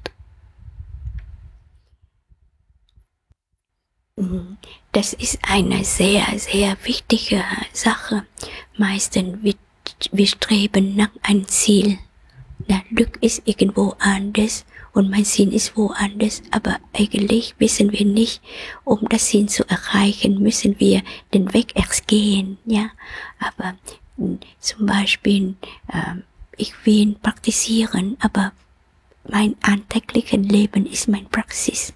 Das 4.92 5.12
ist 5.12 5.38
eine 5.42 5.84
sehr, 5.84 6.26
sehr 6.38 6.76
wichtige 6.84 7.44
Sache. 7.72 8.24
Meistens 8.76 9.38
wir, 9.42 9.54
wir 10.12 10.26
streben 10.26 10.96
nach 10.96 11.10
einem 11.22 11.46
Ziel. 11.46 11.98
Das 12.68 12.80
Glück 12.94 13.18
ist 13.22 13.42
irgendwo 13.46 13.94
anders 13.98 14.64
und 14.92 15.10
mein 15.10 15.24
Sinn 15.24 15.52
ist 15.52 15.76
woanders, 15.76 16.42
aber 16.50 16.78
eigentlich 16.92 17.54
wissen 17.58 17.92
wir 17.92 18.04
nicht, 18.04 18.42
um 18.84 19.08
das 19.08 19.30
Sinn 19.30 19.48
zu 19.48 19.64
erreichen, 19.68 20.42
müssen 20.42 20.78
wir 20.78 21.02
den 21.32 21.52
Weg 21.54 21.76
erst 21.76 22.06
gehen, 22.06 22.58
ja. 22.66 22.90
Aber 23.38 23.76
zum 24.58 24.86
Beispiel, 24.86 25.54
äh, 25.88 26.16
ich 26.56 26.74
will 26.84 27.16
praktizieren, 27.22 28.16
aber 28.20 28.52
mein 29.28 29.56
alltägliches 29.62 30.40
Leben 30.40 30.86
ist 30.86 31.08
mein 31.08 31.26
Praxis. 31.26 31.94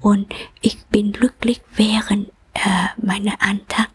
Und 0.00 0.32
ich 0.60 0.78
bin 0.86 1.12
glücklich 1.12 1.60
während 1.74 2.28
äh, 2.54 2.88
meiner 3.00 3.40
Antag. 3.40 3.88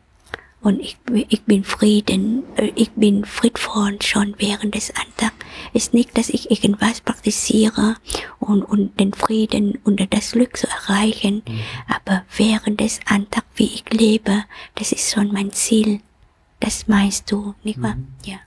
Und 0.61 0.79
ich, 0.79 0.97
ich 1.27 1.41
bin 1.41 1.65
Frieden, 1.65 2.43
äh, 2.55 2.71
ich 2.75 2.91
bin 2.91 3.25
friedvoll 3.25 4.01
schon 4.01 4.35
während 4.37 4.75
des 4.75 4.91
Antags. 4.91 5.35
Es 5.73 5.85
ist 5.85 5.93
nicht, 5.93 6.17
dass 6.17 6.29
ich 6.29 6.51
irgendwas 6.51 7.01
praktiziere 7.01 7.97
und, 8.39 8.63
und 8.63 8.97
den 8.97 9.13
Frieden 9.13 9.77
und 9.83 9.99
das 10.13 10.31
Glück 10.31 10.55
zu 10.55 10.67
erreichen, 10.67 11.43
mhm. 11.45 11.59
aber 11.87 12.23
während 12.37 12.79
des 12.79 13.01
Antags, 13.05 13.45
wie 13.55 13.65
ich 13.65 13.83
lebe, 13.91 14.45
das 14.75 14.93
ist 14.93 15.13
schon 15.13 15.33
mein 15.33 15.51
Ziel. 15.51 15.99
Das 16.61 16.87
meinst 16.87 17.29
du, 17.29 17.55
nicht 17.63 17.81
wahr? 17.81 17.95
Mhm. 17.95 18.07
Ja. 18.23 18.37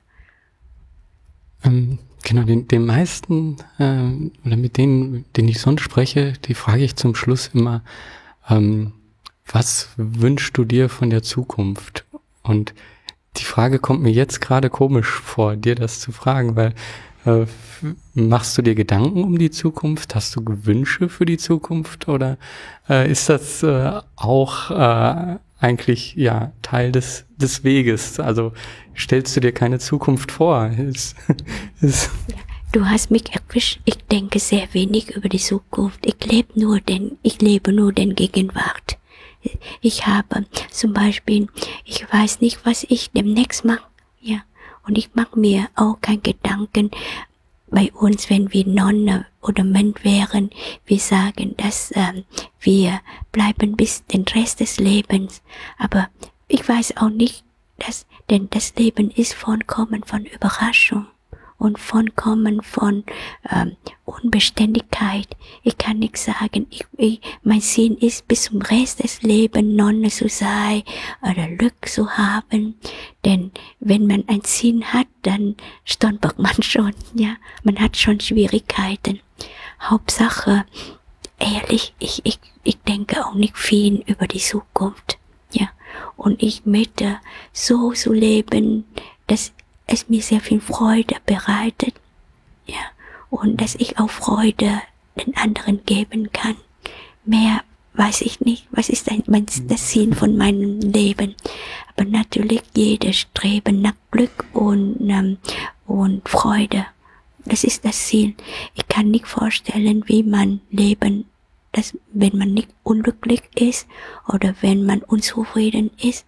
Ähm, 1.65 1.99
Genau, 2.29 2.43
den, 2.43 2.67
den 2.67 2.85
meisten 2.85 3.57
äh, 3.79 4.03
oder 4.45 4.57
mit 4.57 4.79
denen, 4.79 5.27
denen 5.37 5.47
ich 5.47 5.61
sonst 5.61 5.83
spreche, 5.83 6.33
die 6.33 6.55
frage 6.55 6.83
ich 6.83 6.97
zum 6.97 7.15
Schluss 7.15 7.51
immer, 7.55 7.85
ähm, 8.49 8.95
was 9.47 9.91
wünschst 9.97 10.59
du 10.59 10.65
dir 10.65 10.89
von 10.89 11.09
der 11.09 11.23
Zukunft? 11.23 12.05
Und 12.43 12.75
die 13.37 13.45
Frage 13.45 13.79
kommt 13.79 14.03
mir 14.03 14.11
jetzt 14.11 14.41
gerade 14.41 14.71
komisch 14.71 15.07
vor, 15.07 15.55
dir 15.55 15.77
das 15.77 16.01
zu 16.01 16.11
fragen, 16.11 16.57
weil 16.57 16.75
äh, 17.27 17.47
machst 18.15 18.59
du 18.59 18.63
dir 18.63 18.75
Gedanken 18.75 19.23
um 19.23 19.39
die 19.39 19.53
Zukunft? 19.53 20.17
Hast 20.17 20.35
du 20.35 20.43
Wünsche 20.45 21.09
für 21.09 21.27
die 21.27 21.39
Zukunft? 21.39 22.09
Oder 22.09 22.39
äh, 22.89 23.09
ist 23.09 23.29
das 23.29 23.63
äh, 23.63 24.01
auch 24.17 24.73
äh, 24.73 25.37
eigentlich 25.59 26.15
ja 26.17 26.53
Teil 26.63 26.93
des, 26.93 27.25
des 27.37 27.65
Weges. 27.65 28.21
Also 28.21 28.53
stellst 28.97 29.37
du 29.37 29.41
dir 29.41 29.53
keine 29.53 29.79
Zukunft 29.79 30.33
vor. 30.33 30.67
Es, 30.67 31.15
es 31.81 32.11
du 32.73 32.85
hast 32.85 33.11
mich 33.11 33.25
erwischt. 33.33 33.81
Ich 33.85 33.97
denke 34.07 34.39
sehr 34.39 34.73
wenig 34.73 35.17
über 35.17 35.29
die 35.29 35.39
Zukunft. 35.39 36.05
Ich 36.05 36.25
lebe 36.25 36.59
nur 36.59 36.81
den, 36.81 37.19
ich 37.23 37.41
lebe 37.41 37.73
nur 37.73 37.93
den 37.93 38.15
Gegenwart. 38.15 38.99
Ich 39.81 40.07
habe 40.07 40.45
zum 40.71 40.93
Beispiel, 40.93 41.49
ich 41.85 42.05
weiß 42.13 42.41
nicht, 42.41 42.67
was 42.67 42.85
ich 42.89 43.11
demnächst 43.13 43.65
mache. 43.65 43.87
Ja. 44.21 44.39
Und 44.87 44.99
ich 44.99 45.15
mache 45.15 45.39
mir 45.39 45.69
auch 45.75 46.01
keinen 46.01 46.23
Gedanken, 46.23 46.91
bei 47.77 47.93
uns, 47.93 48.31
wenn 48.31 48.55
wir 48.55 48.67
Nonne 48.67 49.27
oder 49.43 49.63
Mönch 49.63 50.03
wären, 50.03 50.49
wir 50.87 50.99
sagen, 50.99 51.55
dass 51.59 51.93
ähm, 51.95 52.25
wir 52.59 53.03
bleiben 53.33 53.77
bis 53.77 54.03
den 54.07 54.23
Rest 54.23 54.61
des 54.61 54.79
Lebens. 54.79 55.43
Aber 55.77 56.09
ich 56.49 56.67
weiß 56.67 56.97
auch 56.97 57.11
nicht, 57.11 57.45
dass, 57.77 58.07
denn 58.31 58.49
das 58.49 58.75
Leben 58.77 59.11
ist 59.11 59.35
vollkommen 59.35 60.05
von 60.05 60.25
Überraschung 60.25 61.07
und 61.59 61.79
vollkommen 61.79 62.63
von 62.63 63.05
ähm, 63.51 63.77
Unbeständigkeit. 64.05 65.29
Ich 65.63 65.79
kann 65.79 65.99
nicht 65.99 66.17
sagen, 66.17 66.67
ich, 66.71 66.85
ich, 66.97 67.21
mein 67.43 67.61
Sinn 67.61 67.97
ist 67.99 68.29
bis 68.29 68.45
zum 68.45 68.61
Rest 68.63 69.03
des 69.03 69.23
Lebens 69.23 69.75
Nonne 69.75 70.09
zu 70.09 70.29
sein 70.29 70.83
oder 71.23 71.49
Glück 71.49 71.89
zu 71.89 72.11
haben. 72.11 72.79
Denn 73.25 73.51
wenn 73.81 74.07
man 74.07 74.25
ein 74.29 74.43
Sinn 74.45 74.93
hat, 74.93 75.09
dann 75.23 75.57
stolpert 75.85 76.39
man 76.39 76.55
schon, 76.63 76.93
ja. 77.15 77.37
Man 77.65 77.79
hat 77.79 77.97
schon 77.97 78.21
Schwierigkeiten. 78.21 79.21
Hauptsache, 79.81 80.65
ehrlich, 81.39 81.95
ich, 81.99 82.21
ich, 82.25 82.39
ich 82.65 82.79
denke 82.79 83.27
auch 83.27 83.35
nicht 83.35 83.57
viel 83.57 84.03
über 84.07 84.27
die 84.27 84.39
Zukunft, 84.39 85.19
ja. 85.53 85.69
Und 86.17 86.43
ich 86.43 86.67
möchte 86.67 87.19
so 87.53 87.93
zu 87.93 88.13
leben, 88.13 88.85
dass 89.27 89.53
es 89.87 90.09
mir 90.09 90.23
sehr 90.23 90.41
viel 90.41 90.61
Freude 90.61 91.17
bereitet, 91.25 91.95
ja, 92.67 92.81
und 93.31 93.61
dass 93.61 93.75
ich 93.77 93.99
auch 93.99 94.11
Freude 94.11 94.83
den 95.17 95.37
anderen 95.37 95.85
geben 95.85 96.31
kann. 96.33 96.57
Mehr 97.25 97.63
weiß 97.95 98.21
ich 98.23 98.41
nicht, 98.41 98.67
was 98.71 98.89
ist 98.89 99.11
ein, 99.11 99.23
mein, 99.27 99.47
das 99.69 99.91
Sinn 99.91 100.15
von 100.15 100.37
meinem 100.37 100.81
Leben. 100.81 101.35
Aber 101.95 102.09
natürlich 102.09 102.63
jedes 102.75 103.17
Streben 103.17 103.81
nach 103.81 103.95
Glück 104.11 104.45
und, 104.53 104.97
ähm, 105.09 105.39
und 105.87 106.29
Freude. 106.29 106.87
Das 107.45 107.65
ist 107.65 107.85
das 107.85 108.07
Ziel. 108.07 108.35
Ich 108.75 108.87
kann 108.89 109.11
nicht 109.11 109.27
vorstellen, 109.27 110.05
wie 110.07 110.23
man 110.23 110.61
leben, 110.71 111.27
dass, 111.73 111.97
wenn 112.13 112.37
man 112.37 112.53
nicht 112.53 112.69
unglücklich 112.83 113.43
ist 113.55 113.87
oder 114.29 114.55
wenn 114.61 114.85
man 114.85 115.03
unzufrieden 115.03 115.91
ist. 116.01 116.27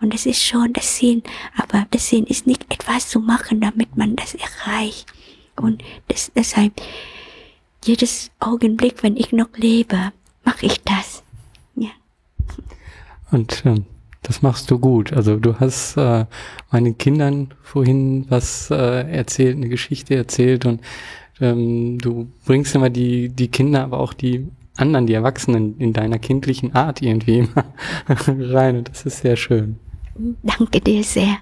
Und 0.00 0.14
das 0.14 0.26
ist 0.26 0.42
schon 0.42 0.72
das 0.72 0.96
Sinn. 0.98 1.22
Aber 1.56 1.86
das 1.90 2.08
Sinn 2.08 2.24
ist 2.24 2.46
nicht 2.46 2.66
etwas 2.72 3.08
zu 3.08 3.20
machen, 3.20 3.60
damit 3.60 3.96
man 3.96 4.16
das 4.16 4.34
erreicht. 4.34 5.06
Und 5.56 5.82
das, 6.08 6.30
deshalb, 6.34 6.72
jedes 7.84 8.30
Augenblick, 8.38 9.02
wenn 9.02 9.16
ich 9.16 9.32
noch 9.32 9.48
lebe, 9.56 10.12
mache 10.44 10.66
ich 10.66 10.80
das. 10.82 11.22
Ja. 11.74 11.90
Und 13.30 13.62
ähm, 13.64 13.84
das 14.22 14.42
machst 14.42 14.70
du 14.70 14.78
gut. 14.78 15.12
Also 15.12 15.36
du 15.36 15.58
hast 15.58 15.96
äh, 15.96 16.26
meinen 16.70 16.98
Kindern 16.98 17.54
vorhin 17.62 18.26
was 18.28 18.70
äh, 18.70 19.10
erzählt, 19.10 19.56
eine 19.56 19.68
Geschichte 19.68 20.14
erzählt 20.14 20.66
und 20.66 20.80
ähm, 21.40 21.98
du 21.98 22.28
bringst 22.44 22.74
immer 22.74 22.90
die, 22.90 23.28
die 23.28 23.48
Kinder, 23.48 23.84
aber 23.84 24.00
auch 24.00 24.12
die 24.12 24.48
anderen, 24.76 25.06
die 25.06 25.14
Erwachsenen 25.14 25.78
in 25.78 25.92
deiner 25.92 26.18
kindlichen 26.18 26.74
Art 26.74 27.02
irgendwie 27.02 27.38
immer 27.38 27.64
rein 28.26 28.76
und 28.78 28.88
das 28.88 29.06
ist 29.06 29.18
sehr 29.18 29.36
schön. 29.36 29.78
Danke 30.42 30.80
dir 30.80 31.04
sehr. 31.04 31.38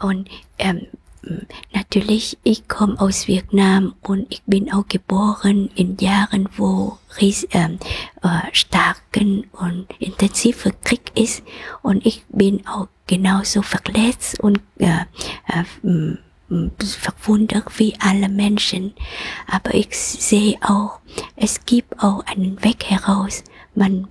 Und 0.00 0.28
ähm, 0.58 0.86
natürlich, 1.72 2.38
ich 2.42 2.68
komme 2.68 3.00
aus 3.00 3.26
Vietnam 3.28 3.94
und 4.02 4.26
ich 4.30 4.42
bin 4.46 4.72
auch 4.72 4.86
geboren 4.86 5.70
in 5.74 5.96
Jahren, 5.98 6.48
wo 6.56 6.98
ries, 7.20 7.46
ähm, 7.52 7.78
äh, 8.22 8.40
starken 8.52 9.46
und 9.52 9.86
intensiver 9.98 10.72
Krieg 10.84 11.12
ist. 11.14 11.42
Und 11.82 12.04
ich 12.04 12.24
bin 12.28 12.66
auch 12.66 12.88
genauso 13.06 13.62
verletzt 13.62 14.40
und 14.40 14.60
äh, 14.78 15.04
äh, 15.48 15.64
verwundert 17.00 17.78
wie 17.78 17.94
alle 17.98 18.28
Menschen. 18.28 18.92
Aber 19.46 19.74
ich 19.74 19.96
sehe 19.96 20.58
auch, 20.60 21.00
es 21.36 21.64
gibt 21.64 21.98
auch 22.02 22.26
einen 22.26 22.62
Weg 22.62 22.84
heraus. 22.84 23.42
Man 23.74 24.08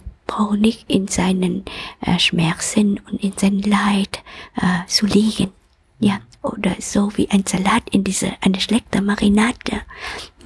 nicht 0.55 0.89
in 0.89 1.07
seinen 1.07 1.65
äh, 2.01 2.19
Schmerzen 2.19 2.99
und 3.09 3.23
in 3.23 3.33
seinem 3.37 3.61
Leid 3.61 4.23
äh, 4.55 4.85
zu 4.87 5.05
liegen. 5.05 5.51
Ja, 5.99 6.19
oder 6.41 6.75
so 6.79 7.15
wie 7.15 7.29
ein 7.29 7.45
Salat 7.45 7.83
in 7.91 8.03
diese, 8.03 8.33
eine 8.41 8.59
schlechte 8.59 9.01
Marinade. 9.01 9.81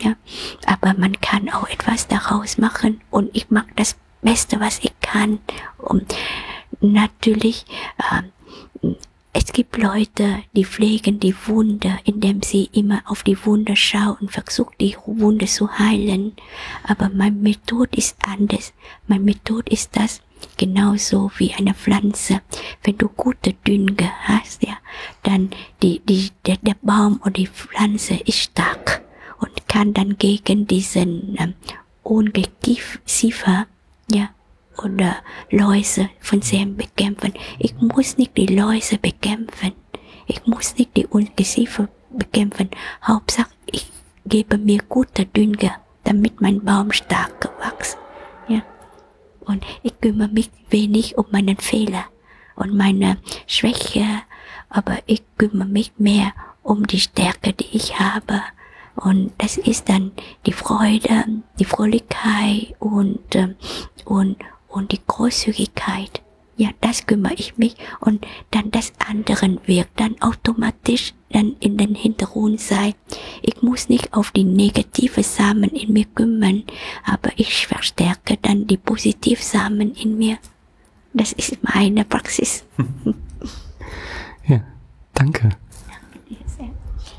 Ja, 0.01 0.15
aber 0.65 0.93
man 0.97 1.19
kann 1.21 1.49
auch 1.49 1.69
etwas 1.69 2.07
daraus 2.07 2.57
machen 2.57 3.01
und 3.09 3.29
ich 3.33 3.49
mag 3.49 3.65
das 3.75 3.95
Beste, 4.21 4.59
was 4.59 4.79
ich 4.79 4.91
kann. 4.99 5.39
Und 5.77 6.15
natürlich, 6.81 7.65
äh, 7.97 8.89
es 9.37 9.51
gibt 9.51 9.75
Leute, 9.75 10.43
die 10.55 10.63
pflegen 10.63 11.19
die 11.19 11.35
Wunde, 11.47 11.99
indem 12.05 12.41
sie 12.41 12.69
immer 12.71 13.01
auf 13.05 13.21
die 13.21 13.45
Wunde 13.45 13.75
schauen 13.75 14.15
und 14.21 14.31
versuchen, 14.31 14.75
die 14.79 14.95
Wunde 15.05 15.45
zu 15.45 15.77
heilen. 15.77 16.31
Aber 16.83 17.09
mein 17.13 17.41
Methode 17.41 17.97
ist 17.97 18.15
anders. 18.25 18.73
Mein 19.07 19.25
Methode 19.25 19.69
ist 19.69 19.89
das, 19.97 20.21
genauso 20.55 21.31
wie 21.35 21.53
eine 21.53 21.73
Pflanze. 21.73 22.43
Wenn 22.83 22.97
du 22.97 23.09
gute 23.09 23.51
Dünge 23.67 24.09
hast, 24.23 24.63
ja, 24.63 24.77
dann 25.23 25.49
die, 25.81 25.99
die, 25.99 26.31
der, 26.45 26.55
der 26.61 26.77
Baum 26.81 27.19
oder 27.21 27.31
die 27.31 27.47
Pflanze 27.47 28.13
ist 28.13 28.39
stark 28.39 29.01
und 29.39 29.67
kann 29.67 29.93
dann 29.93 30.17
gegen 30.17 30.65
diesen 30.65 31.35
ähm, 31.37 31.55
Ungeziefer, 32.03 33.67
ja, 34.09 34.29
oder 34.83 35.17
Läuse 35.49 36.09
von 36.19 36.41
Sämen 36.41 36.77
bekämpfen. 36.77 37.33
Ich 37.59 37.75
muss 37.75 38.17
nicht 38.17 38.37
die 38.37 38.47
Läuse 38.47 38.97
bekämpfen. 38.97 39.73
Ich 40.27 40.45
muss 40.45 40.75
nicht 40.77 40.95
die 40.97 41.07
Ungeziefer 41.07 41.87
bekämpfen. 42.09 42.69
Hauptsache, 43.03 43.49
ich 43.65 43.91
gebe 44.25 44.57
mir 44.57 44.79
gute 44.89 45.25
Dünger, 45.25 45.75
damit 46.03 46.41
mein 46.41 46.63
Baum 46.63 46.91
stark 46.91 47.49
wächst. 47.59 47.97
Ja. 48.47 48.61
Und 49.41 49.63
ich 49.83 49.99
kümmere 50.01 50.29
mich 50.29 50.49
wenig 50.69 51.17
um 51.17 51.25
meinen 51.31 51.57
Fehler 51.57 52.05
und 52.55 52.75
meine 52.75 53.17
Schwäche, 53.47 54.05
aber 54.69 54.97
ich 55.05 55.23
kümmere 55.37 55.67
mich 55.67 55.93
mehr 55.97 56.33
um 56.63 56.87
die 56.87 56.99
Stärke, 56.99 57.53
die 57.53 57.75
ich 57.75 57.99
habe. 57.99 58.41
Und 58.95 59.33
das 59.37 59.57
ist 59.57 59.89
dann 59.89 60.11
die 60.45 60.53
Freude, 60.53 61.25
die 61.59 61.65
Fröhlichkeit 61.65 62.73
und, 62.79 63.35
ähm, 63.35 63.55
und, 64.05 64.37
und 64.75 64.91
die 64.91 64.99
Großzügigkeit. 65.05 66.21
Ja, 66.57 66.69
das 66.79 67.05
kümmere 67.05 67.33
ich 67.33 67.57
mich 67.57 67.75
und 67.99 68.25
dann 68.51 68.71
das 68.71 68.93
andere 69.09 69.57
wird 69.65 69.89
dann 69.97 70.15
automatisch 70.21 71.13
dann 71.29 71.57
in 71.59 71.77
den 71.77 71.95
Hintergrund 71.95 72.61
sein. 72.61 72.93
Ich 73.41 73.61
muss 73.61 73.89
nicht 73.89 74.13
auf 74.13 74.31
die 74.31 74.45
negative 74.45 75.21
Samen 75.21 75.71
in 75.71 75.91
mir 75.91 76.05
kümmern, 76.05 76.63
aber 77.03 77.31
ich 77.35 77.67
verstärke 77.67 78.37
dann 78.41 78.67
die 78.67 78.77
positive 78.77 79.41
Samen 79.41 79.93
in 79.95 80.17
mir. 80.17 80.37
Das 81.13 81.33
ist 81.33 81.57
meine 81.61 82.05
Praxis. 82.05 82.63
ja, 84.47 84.61
danke. 85.13 85.49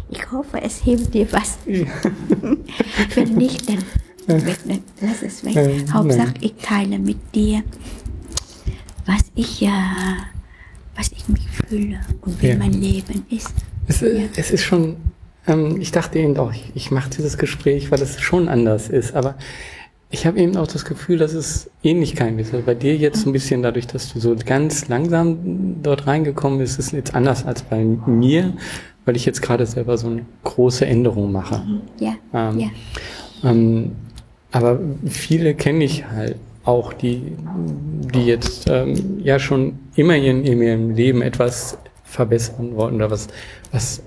Ich 0.09 0.31
hoffe, 0.31 0.63
es 0.63 0.83
hilft 0.83 1.13
dir 1.13 1.31
was. 1.33 1.59
Ja. 1.67 1.87
Wenn 3.15 3.35
nicht, 3.35 3.69
dann 3.69 3.83
weg, 4.27 4.83
lass 5.01 5.23
es 5.23 5.45
weg. 5.45 5.57
Ähm, 5.57 5.93
Hauptsache, 5.93 6.35
ich 6.41 6.55
teile 6.63 6.99
mit 6.99 7.19
dir, 7.35 7.63
was 9.07 9.21
ich 9.35 9.61
ja, 9.61 9.93
was 10.97 11.13
ich 11.13 11.29
mich 11.29 11.49
fühle 11.49 12.01
und 12.23 12.41
wie 12.43 12.49
ja. 12.49 12.57
mein 12.57 12.73
Leben 12.73 13.25
ist. 13.31 13.55
Es, 13.87 14.01
ja. 14.01 14.09
es 14.37 14.51
ist 14.51 14.65
schon, 14.65 14.97
ähm, 15.47 15.81
ich 15.81 15.93
dachte 15.93 16.19
eben 16.19 16.37
auch, 16.39 16.53
ich, 16.53 16.73
ich 16.75 16.91
mache 16.91 17.11
dieses 17.11 17.39
Gespräch, 17.39 17.91
weil 17.91 18.03
es 18.03 18.21
schon 18.21 18.49
anders 18.49 18.89
ist, 18.89 19.15
aber 19.15 19.37
ich 20.11 20.27
habe 20.27 20.39
eben 20.39 20.57
auch 20.57 20.67
das 20.67 20.85
Gefühl, 20.85 21.19
dass 21.19 21.35
es 21.35 21.69
Ähnlichkeiten 21.83 22.39
ist. 22.39 22.55
Also 22.55 22.65
bei 22.65 22.75
dir 22.75 22.97
jetzt 22.97 23.27
ein 23.27 23.33
bisschen 23.33 23.63
dadurch, 23.63 23.87
dass 23.87 24.13
du 24.13 24.21
so 24.21 24.37
ganz 24.37 24.89
langsam 24.89 25.83
dort 25.83 26.07
reingekommen 26.07 26.59
bist, 26.59 26.79
ist 26.79 26.87
es 26.87 26.93
jetzt 26.93 27.15
anders 27.15 27.45
als 27.45 27.63
bei 27.63 27.85
mir, 27.85 28.53
weil 29.05 29.17
ich 29.17 29.27
jetzt 29.27 29.43
gerade 29.43 29.67
selber 29.67 29.99
so 29.99 30.07
eine 30.09 30.25
große 30.45 30.87
Änderung 30.87 31.33
mache. 31.33 31.63
Ja. 31.99 32.15
Ähm, 32.33 32.59
ja. 32.61 32.69
Ähm, 33.43 33.93
aber 34.57 34.81
viele 35.07 35.55
kenne 35.55 35.85
ich 35.85 36.07
halt 36.07 36.37
auch, 36.65 36.95
die, 36.95 37.37
die 38.15 38.25
jetzt 38.25 38.67
ähm, 38.71 39.21
ja 39.23 39.39
schon 39.39 39.79
immer 39.97 40.17
in, 40.17 40.45
ihrem 40.45 40.95
Leben 40.95 41.21
etwas 41.21 41.77
verbessern 42.05 42.75
wollen 42.75 42.95
oder 42.95 43.11
was, 43.11 43.29
was, 43.71 44.03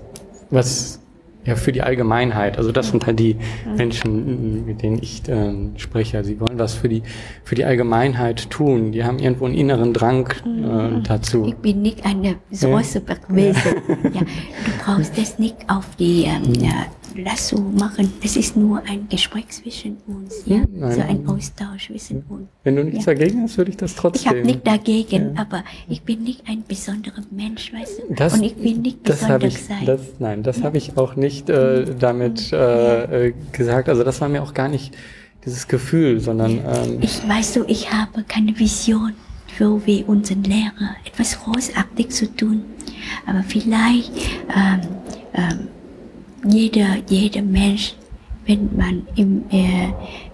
was 0.50 1.00
ja, 1.44 1.54
für 1.54 1.70
die 1.70 1.82
Allgemeinheit. 1.82 2.58
Also 2.58 2.72
das 2.72 2.88
sind 2.88 3.06
halt 3.06 3.20
die 3.20 3.36
Menschen, 3.76 4.66
mit 4.66 4.82
denen 4.82 4.98
ich 5.00 5.26
äh, 5.28 5.54
spreche. 5.76 6.24
Sie 6.24 6.40
wollen 6.40 6.58
was 6.58 6.74
für 6.74 6.88
die, 6.88 7.04
für 7.44 7.54
die 7.54 7.64
Allgemeinheit 7.64 8.50
tun. 8.50 8.90
Die 8.90 9.04
haben 9.04 9.20
irgendwo 9.20 9.46
einen 9.46 9.54
inneren 9.54 9.94
Drang 9.94 10.28
äh, 10.44 11.00
dazu. 11.02 11.46
Ich 11.46 11.54
bin 11.54 11.80
nicht 11.80 12.04
eine 12.04 12.36
so 12.50 12.70
Ja. 12.70 12.82
Superwesen. 12.82 13.72
Ja. 14.12 14.20
Du 14.20 14.84
brauchst 14.84 15.16
das 15.16 15.38
nicht 15.38 15.56
auf 15.68 15.86
die 15.96 16.24
ähm, 16.24 16.52
ja, 16.60 16.86
Lasso 17.16 17.58
machen. 17.60 18.12
Es 18.22 18.36
ist 18.36 18.56
nur 18.56 18.82
ein 18.88 19.08
Gespräch 19.08 19.48
zwischen 19.48 19.96
uns. 20.06 20.42
Ja? 20.46 20.62
Nein. 20.72 20.92
So 20.92 21.00
ein 21.00 21.26
Austausch 21.26 21.86
zwischen 21.88 22.22
uns. 22.28 22.48
Wenn 22.64 22.76
du 22.76 22.84
nichts 22.84 23.06
Ja. 23.06 23.14
dagegen 23.14 23.42
hast, 23.42 23.56
würde 23.58 23.70
ich 23.70 23.76
das 23.76 23.92
Ich 23.92 23.98
habe 23.98 24.10
trotzdem. 24.12 24.42
nicht 24.46 24.66
dagegen, 24.66 25.34
Ja. 25.34 25.40
aber 25.42 25.64
ich 25.88 26.02
bin 26.02 26.22
nicht 26.22 26.42
ein 26.48 26.62
besonderer 26.66 27.22
Mensch, 27.30 27.72
weißt 27.72 28.02
du? 28.08 28.14
Das- 28.14 28.34
Und 28.34 28.42
ich 28.42 28.56
will 28.62 28.76
nicht 28.78 29.02
besonders 29.02 29.54
ich, 29.54 29.62
sein. 29.64 29.86
das, 29.86 30.00
nein, 30.18 30.42
das 30.42 30.62
habe 30.62 30.78
ich 30.78 30.96
auch 30.96 31.16
nicht 31.16 31.48
äh, 31.50 31.84
damit 31.98 32.52
äh, 32.52 33.28
äh, 33.28 33.34
gesagt. 33.52 33.88
Also 33.88 34.04
das 34.04 34.20
war 34.20 34.28
mir 34.28 34.42
auch 34.42 34.54
gar 34.54 34.68
nicht 34.68 34.94
dieses 35.44 35.66
Gefühl, 35.68 36.20
sondern 36.20 36.52
ähm, 36.58 36.98
Ich 37.00 37.26
weißt 37.26 37.56
du, 37.56 37.64
ich 37.66 37.92
habe 37.92 38.22
keine 38.24 38.58
Vision 38.58 39.12
für 39.56 39.84
wie 39.86 40.04
unseren 40.04 40.44
Lehrer 40.44 40.96
etwas 41.04 41.38
großartig 41.42 42.10
zu 42.10 42.26
tun. 42.34 42.62
Aber 43.26 43.42
vielleicht 43.42 44.12
ähm, 44.54 44.80
ähm, 45.34 45.68
jeder, 46.48 46.96
jeder 47.08 47.42
Mensch, 47.42 47.94
wenn 48.46 48.70
man 48.76 49.02
im, 49.16 49.42
äh, 49.50 49.88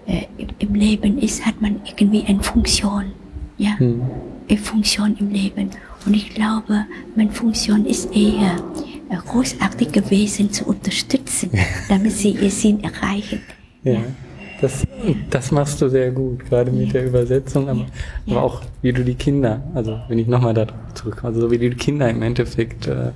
äh, 0.07 0.25
im- 0.59 0.73
Leben 0.75 1.17
ist, 1.19 1.45
hat 1.45 1.61
man 1.61 1.81
irgendwie 1.85 2.23
eine 2.25 2.41
Funktion. 2.41 3.05
Ja, 3.57 3.77
hm, 3.79 4.01
eine 4.49 4.57
Funktion 4.59 5.15
im 5.19 5.29
Leben. 5.29 5.69
Und 6.05 6.13
ich 6.15 6.29
glaube, 6.33 6.85
meine 7.15 7.31
Funktion 7.31 7.85
ist 7.85 8.15
eher 8.15 8.55
äh, 9.09 9.15
großartig 9.25 9.91
gewesen 9.91 10.51
zu 10.51 10.65
unterstützen, 10.65 11.49
damit 11.89 12.11
sie 12.11 12.31
ihr 12.31 12.51
Sinn 12.51 12.83
erreichen. 12.83 13.41
ja, 13.83 13.99
das, 14.61 14.85
das 15.29 15.51
machst 15.51 15.81
du 15.81 15.89
sehr 15.89 16.11
gut, 16.11 16.45
gerade 16.45 16.71
mit 16.71 16.93
der 16.93 17.05
Übersetzung, 17.05 17.67
aber, 17.69 17.85
Ja. 18.25 18.37
aber 18.37 18.43
auch 18.43 18.61
wie 18.81 18.91
du 18.93 19.03
die 19.03 19.13
Kinder, 19.15 19.61
also 19.75 19.99
wenn 20.07 20.17
ich 20.19 20.27
nochmal 20.27 20.53
darauf 20.53 20.73
zurückkomme, 20.95 21.27
also 21.29 21.41
so 21.41 21.51
wie 21.51 21.57
du 21.59 21.69
die 21.69 21.75
Kinder 21.77 22.09
im 22.09 22.21
Endeffekt 22.23 22.87
äh, 22.87 23.11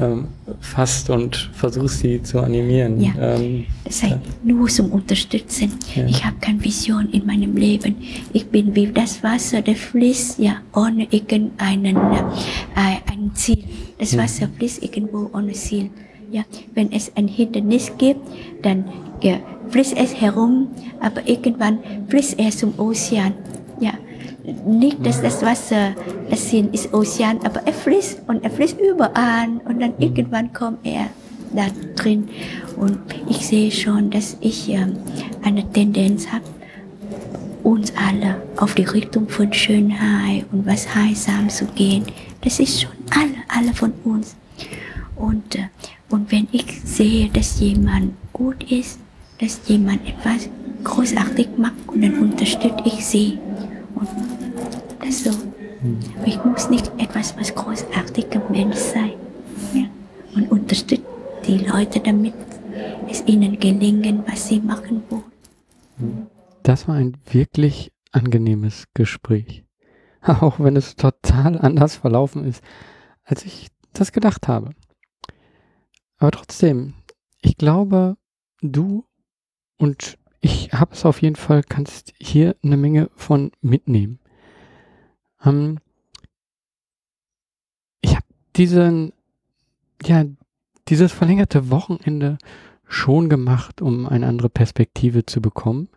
ähm, 0.00 0.28
fasst 0.60 1.10
und 1.10 1.50
versuchst 1.52 2.00
sie 2.00 2.22
zu 2.22 2.40
animieren. 2.40 3.00
Ja. 3.00 3.12
Ähm, 3.36 3.66
Das 3.84 4.02
heißt, 4.02 4.16
nur 4.42 4.68
zum 4.68 4.90
Unterstützen. 4.90 5.72
Ja. 5.94 6.06
Ich 6.06 6.24
habe 6.24 6.36
keine 6.40 6.62
Vision 6.64 7.10
in 7.10 7.26
meinem 7.26 7.56
Leben. 7.56 7.96
Ich 8.32 8.46
bin 8.46 8.74
wie 8.74 8.86
das 8.86 9.22
Wasser, 9.22 9.62
das 9.62 9.78
fließt 9.78 10.38
ja 10.38 10.56
ohne 10.74 11.06
irgendeinen 11.10 11.96
äh, 11.96 13.00
ein 13.10 13.30
Ziel. 13.34 13.64
Das 13.98 14.16
Wasser 14.16 14.48
fließt 14.56 14.82
irgendwo 14.82 15.30
ohne 15.32 15.52
Ziel. 15.52 15.90
Ja, 16.30 16.44
wenn 16.74 16.90
es 16.92 17.12
ein 17.14 17.28
Hindernis 17.28 17.92
gibt, 17.98 18.20
dann 18.62 18.84
ja, 19.20 19.34
fließt 19.68 19.94
es 19.98 20.18
herum, 20.18 20.68
aber 21.00 21.28
irgendwann 21.28 21.78
fließt 22.08 22.38
er 22.38 22.50
zum 22.50 22.72
Ozean. 22.78 23.34
Ja, 23.80 23.92
nicht, 24.66 25.04
dass 25.06 25.22
das 25.22 25.42
Wasser, 25.42 25.94
das 26.30 26.50
Sinn 26.50 26.72
ist 26.72 26.92
Ozean, 26.92 27.38
aber 27.44 27.62
er 27.64 27.72
fließt 27.72 28.22
und 28.26 28.42
er 28.44 28.50
fließt 28.50 28.78
überall 28.80 29.48
und 29.64 29.80
dann 29.80 29.94
irgendwann 29.98 30.52
kommt 30.52 30.78
er 30.84 31.06
da 31.54 31.66
drin. 31.96 32.28
Und 32.76 32.98
ich 33.28 33.46
sehe 33.46 33.70
schon, 33.70 34.10
dass 34.10 34.36
ich 34.40 34.68
ähm, 34.68 34.96
eine 35.42 35.70
Tendenz 35.70 36.26
habe, 36.28 36.44
uns 37.62 37.92
alle 37.96 38.42
auf 38.56 38.74
die 38.74 38.84
Richtung 38.84 39.28
von 39.28 39.52
Schönheit 39.52 40.46
und 40.52 40.66
was 40.66 40.92
Heilsam 40.94 41.48
zu 41.48 41.66
gehen. 41.66 42.04
Das 42.40 42.58
ist 42.58 42.82
schon 42.82 42.90
alle, 43.10 43.36
alle 43.48 43.74
von 43.74 43.92
uns. 44.04 44.34
Und, 45.16 45.54
äh, 45.54 45.68
und 46.08 46.32
wenn 46.32 46.48
ich 46.50 46.80
sehe, 46.84 47.28
dass 47.28 47.60
jemand 47.60 48.14
gut 48.32 48.70
ist, 48.70 48.98
dass 49.40 49.60
jemand 49.66 50.00
etwas 50.06 50.48
großartig 50.84 51.48
macht 51.56 51.74
und 51.86 52.02
dann 52.02 52.18
unterstütze 52.18 52.82
ich 52.84 53.04
sie. 53.04 53.38
Und 53.94 54.08
das 55.04 55.24
so. 55.24 55.30
Ich 56.24 56.42
muss 56.44 56.70
nicht 56.70 56.92
etwas, 56.98 57.34
was 57.38 57.54
großartiger 57.54 58.40
Mensch 58.50 58.76
sein. 58.76 59.12
Ja. 59.74 59.84
Und 60.36 60.50
unterstütze 60.50 61.02
die 61.46 61.58
Leute, 61.58 62.00
damit 62.00 62.34
es 63.10 63.24
ihnen 63.26 63.58
gelingen, 63.58 64.22
was 64.26 64.48
sie 64.48 64.60
machen 64.60 65.02
wollen. 65.10 66.26
Das 66.72 66.88
war 66.88 66.94
ein 66.94 67.18
wirklich 67.30 67.92
angenehmes 68.12 68.86
Gespräch. 68.94 69.62
Auch 70.22 70.58
wenn 70.58 70.74
es 70.74 70.96
total 70.96 71.58
anders 71.58 71.96
verlaufen 71.96 72.46
ist, 72.46 72.64
als 73.24 73.44
ich 73.44 73.68
das 73.92 74.10
gedacht 74.10 74.48
habe. 74.48 74.70
Aber 76.16 76.30
trotzdem, 76.30 76.94
ich 77.42 77.58
glaube, 77.58 78.16
du 78.62 79.04
und 79.76 80.16
ich 80.40 80.72
habe 80.72 80.94
es 80.94 81.04
auf 81.04 81.20
jeden 81.20 81.36
Fall, 81.36 81.62
kannst 81.62 82.14
hier 82.18 82.56
eine 82.64 82.78
Menge 82.78 83.10
von 83.16 83.52
mitnehmen. 83.60 84.18
Ähm, 85.44 85.78
ich 88.00 88.16
habe 88.16 88.24
diesen, 88.56 89.12
ja, 90.02 90.24
dieses 90.88 91.12
verlängerte 91.12 91.68
Wochenende 91.68 92.38
schon 92.88 93.28
gemacht, 93.28 93.82
um 93.82 94.06
eine 94.06 94.26
andere 94.26 94.48
Perspektive 94.48 95.26
zu 95.26 95.42
bekommen 95.42 95.90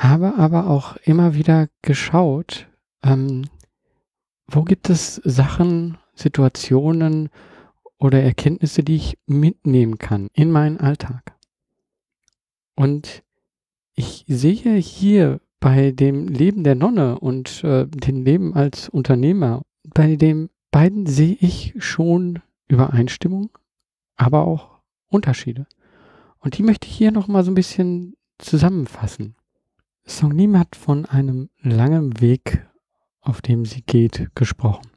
habe 0.00 0.36
aber 0.36 0.66
auch 0.66 0.96
immer 1.04 1.34
wieder 1.34 1.68
geschaut, 1.82 2.68
ähm, 3.02 3.44
wo 4.46 4.62
gibt 4.64 4.88
es 4.88 5.16
Sachen, 5.16 5.98
Situationen 6.14 7.28
oder 7.98 8.22
Erkenntnisse, 8.22 8.82
die 8.82 8.96
ich 8.96 9.18
mitnehmen 9.26 9.98
kann 9.98 10.28
in 10.32 10.50
meinen 10.50 10.78
Alltag. 10.78 11.36
Und 12.74 13.22
ich 13.94 14.24
sehe 14.26 14.76
hier 14.76 15.40
bei 15.60 15.90
dem 15.90 16.28
Leben 16.28 16.64
der 16.64 16.74
Nonne 16.74 17.18
und 17.18 17.62
äh, 17.62 17.86
dem 17.86 18.24
Leben 18.24 18.54
als 18.54 18.88
Unternehmer, 18.88 19.62
bei 19.84 20.16
dem 20.16 20.48
beiden 20.70 21.04
sehe 21.04 21.36
ich 21.38 21.74
schon 21.76 22.40
Übereinstimmung, 22.68 23.50
aber 24.16 24.46
auch 24.46 24.78
Unterschiede. 25.08 25.66
Und 26.38 26.56
die 26.56 26.62
möchte 26.62 26.88
ich 26.88 26.94
hier 26.94 27.12
nochmal 27.12 27.44
so 27.44 27.50
ein 27.50 27.54
bisschen 27.54 28.16
zusammenfassen. 28.38 29.36
Songlim 30.06 30.58
hat 30.58 30.76
von 30.76 31.06
einem 31.06 31.50
langen 31.60 32.20
Weg, 32.20 32.66
auf 33.20 33.42
dem 33.42 33.64
sie 33.64 33.82
geht, 33.82 34.30
gesprochen. 34.34 34.90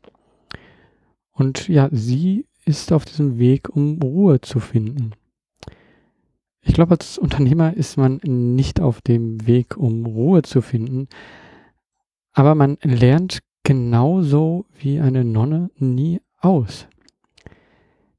Und 1.32 1.68
ja, 1.68 1.90
sie 1.92 2.48
ist 2.66 2.92
auf 2.92 3.06
diesem 3.06 3.38
Weg, 3.38 3.70
um 3.70 4.02
Ruhe 4.02 4.42
zu 4.42 4.60
finden. 4.60 5.12
Ich 6.62 6.74
glaube, 6.74 6.92
als 6.92 7.18
Unternehmer 7.18 7.74
ist 7.74 7.98
man 7.98 8.22
nicht 8.24 8.80
auf 8.80 9.02
dem 9.02 9.46
Weg, 9.46 9.76
um 9.76 10.06
Ruhe 10.06 10.44
zu 10.44 10.62
finden, 10.62 11.08
aber 12.32 12.56
man 12.56 12.78
lernt 12.82 13.40
genauso 13.64 14.66
wie 14.74 15.00
eine 15.00 15.24
Nonne 15.24 15.72
nie 15.78 16.22
aus. 16.40 16.88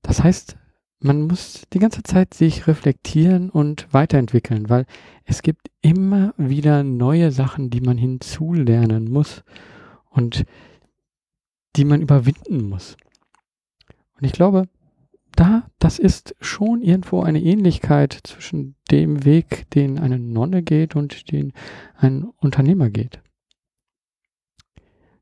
Das 0.03 0.23
heißt, 0.23 0.57
man 1.05 1.27
muss 1.27 1.67
die 1.75 1.81
ganze 1.81 2.03
Zeit 2.03 2.33
sich 2.33 2.67
reflektieren 2.67 3.51
und 3.51 3.93
weiterentwickeln, 3.93 4.71
weil 4.71 4.87
es 5.27 5.43
gibt 5.43 5.71
immer 5.83 6.33
wieder 6.39 6.83
neue 6.83 7.31
Sachen, 7.31 7.69
die 7.69 7.83
man 7.83 7.99
hinzulernen 7.99 9.11
muss 9.13 9.45
und 10.09 10.47
die 11.77 11.85
man 11.85 12.01
überwinden 12.01 12.71
muss. 12.71 12.97
Und 14.19 14.25
ich 14.25 14.33
glaube, 14.33 14.67
da, 15.37 15.69
das 15.79 15.99
ist 15.99 16.37
schon 16.41 16.81
irgendwo 16.81 17.21
eine 17.21 17.43
Ähnlichkeit 17.43 18.19
zwischen 18.25 18.75
dem 18.91 19.27
Weg, 19.27 19.69
den 19.75 19.99
eine 19.99 20.19
Nonne 20.19 20.63
geht 20.63 20.97
und 20.97 21.31
den 21.31 21.53
ein 21.97 22.25
Unternehmer 22.25 22.89
geht. 22.89 23.21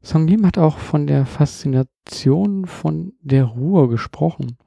Songlim 0.00 0.46
hat 0.46 0.58
auch 0.58 0.78
von 0.78 1.08
der 1.08 1.26
Faszination 1.26 2.66
von 2.66 3.14
der 3.20 3.46
Ruhe 3.46 3.88
gesprochen. 3.88 4.58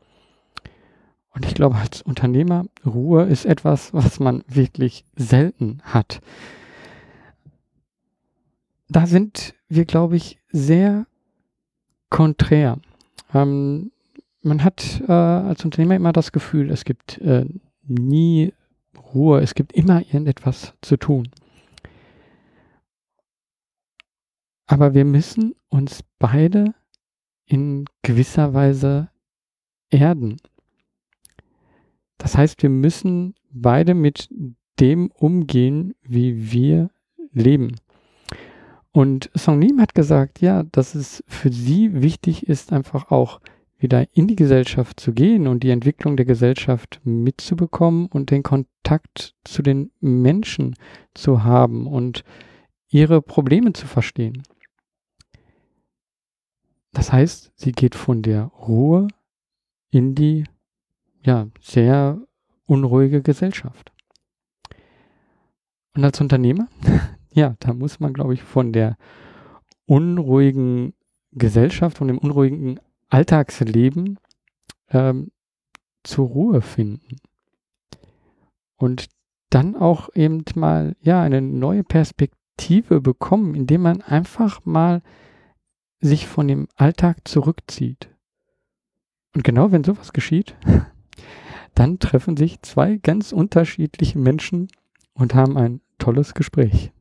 Und 1.36 1.46
ich 1.46 1.54
glaube, 1.54 1.76
als 1.76 2.02
Unternehmer, 2.02 2.66
Ruhe 2.86 3.24
ist 3.24 3.46
etwas, 3.46 3.94
was 3.94 4.22
man 4.22 4.44
wirklich 4.48 5.04
selten 5.18 5.82
hat. 5.84 6.22
Da 8.88 9.06
sind 9.06 9.54
wir, 9.68 9.84
glaube 9.84 10.16
ich, 10.16 10.40
sehr 10.52 11.06
konträr. 12.10 12.80
Ähm, 13.34 13.92
man 14.44 14.64
hat 14.64 15.02
äh, 15.06 15.12
als 15.12 15.66
Unternehmer 15.66 15.96
immer 15.96 16.14
das 16.14 16.32
Gefühl, 16.32 16.72
es 16.72 16.86
gibt 16.86 17.18
äh, 17.18 17.46
nie 17.84 18.54
Ruhe, 19.14 19.42
es 19.42 19.56
gibt 19.56 19.74
immer 19.74 20.02
irgendetwas 20.02 20.74
zu 20.82 20.96
tun. 20.96 21.28
Aber 24.68 24.94
wir 24.94 25.04
müssen 25.04 25.54
uns 25.68 26.02
beide 26.18 26.74
in 27.46 27.86
gewisser 28.04 28.54
Weise 28.54 29.10
erden. 29.90 30.38
Das 32.18 32.38
heißt, 32.38 32.62
wir 32.64 32.70
müssen 32.70 33.36
beide 33.52 33.94
mit 33.94 34.30
dem 34.80 35.12
umgehen, 35.12 35.96
wie 36.04 36.52
wir 36.52 36.90
leben. 37.32 37.76
Und 38.92 39.30
Song 39.36 39.62
Lim 39.62 39.82
hat 39.82 39.94
gesagt, 39.94 40.42
ja, 40.42 40.64
dass 40.64 40.96
es 40.96 41.24
für 41.28 41.52
sie 41.52 42.02
wichtig 42.02 42.48
ist, 42.48 42.72
einfach 42.72 43.12
auch 43.12 43.42
wieder 43.78 44.08
in 44.14 44.28
die 44.28 44.38
Gesellschaft 44.38 45.00
zu 45.00 45.12
gehen 45.12 45.48
und 45.48 45.64
die 45.64 45.70
Entwicklung 45.70 46.16
der 46.16 46.26
Gesellschaft 46.26 47.02
mitzubekommen 47.04 48.08
und 48.08 48.32
den 48.32 48.42
Kontakt 48.42 49.36
zu 49.44 49.62
den 49.62 49.92
Menschen 50.00 50.76
zu 51.14 51.44
haben 51.44 51.88
und 51.88 52.24
ihre 52.88 53.22
Probleme 53.22 53.74
zu 53.74 53.86
verstehen. 53.86 54.44
Das 56.94 57.12
heißt, 57.12 57.52
sie 57.56 57.74
geht 57.74 57.96
von 57.96 58.22
der 58.22 58.46
Ruhe 58.46 59.10
in 59.90 60.16
die 60.16 60.46
ja, 61.26 61.48
sehr 61.60 62.22
unruhige 62.66 63.22
Gesellschaft. 63.22 63.92
Und 65.96 66.04
als 66.04 66.22
Unternehmer, 66.22 66.68
ja, 67.32 67.56
da 67.60 67.74
muss 67.74 68.00
man, 68.00 68.14
glaube 68.14 68.34
ich, 68.34 68.44
von 68.44 68.72
der 68.72 68.98
unruhigen 69.86 70.94
Gesellschaft, 71.32 71.98
von 71.98 72.08
dem 72.08 72.18
unruhigen 72.18 72.80
Alltagsleben 73.10 74.20
ähm, 74.90 75.32
zur 76.04 76.28
Ruhe 76.28 76.62
finden. 76.62 77.18
Und 78.78 79.08
dann 79.50 79.76
auch 79.76 80.10
eben 80.16 80.44
mal, 80.56 80.96
ja, 81.00 81.22
eine 81.22 81.42
neue 81.42 81.84
Perspektive 81.84 83.02
bekommen, 83.02 83.56
indem 83.56 83.82
man 83.82 84.02
einfach 84.02 84.66
mal 84.66 85.02
sich 86.02 86.28
von 86.28 86.48
dem 86.48 86.68
Alltag 86.76 87.28
zurückzieht. 87.28 88.10
Und 89.34 89.44
genau 89.44 89.72
wenn 89.72 89.84
sowas 89.84 90.14
geschieht, 90.14 90.56
dann 91.76 92.00
treffen 92.00 92.38
sich 92.38 92.62
zwei 92.62 92.98
ganz 92.98 93.32
unterschiedliche 93.32 94.18
Menschen 94.18 94.70
und 95.14 95.36
haben 95.36 95.58
ein 95.58 95.82
tolles 95.98 96.34
Gespräch. 96.34 96.92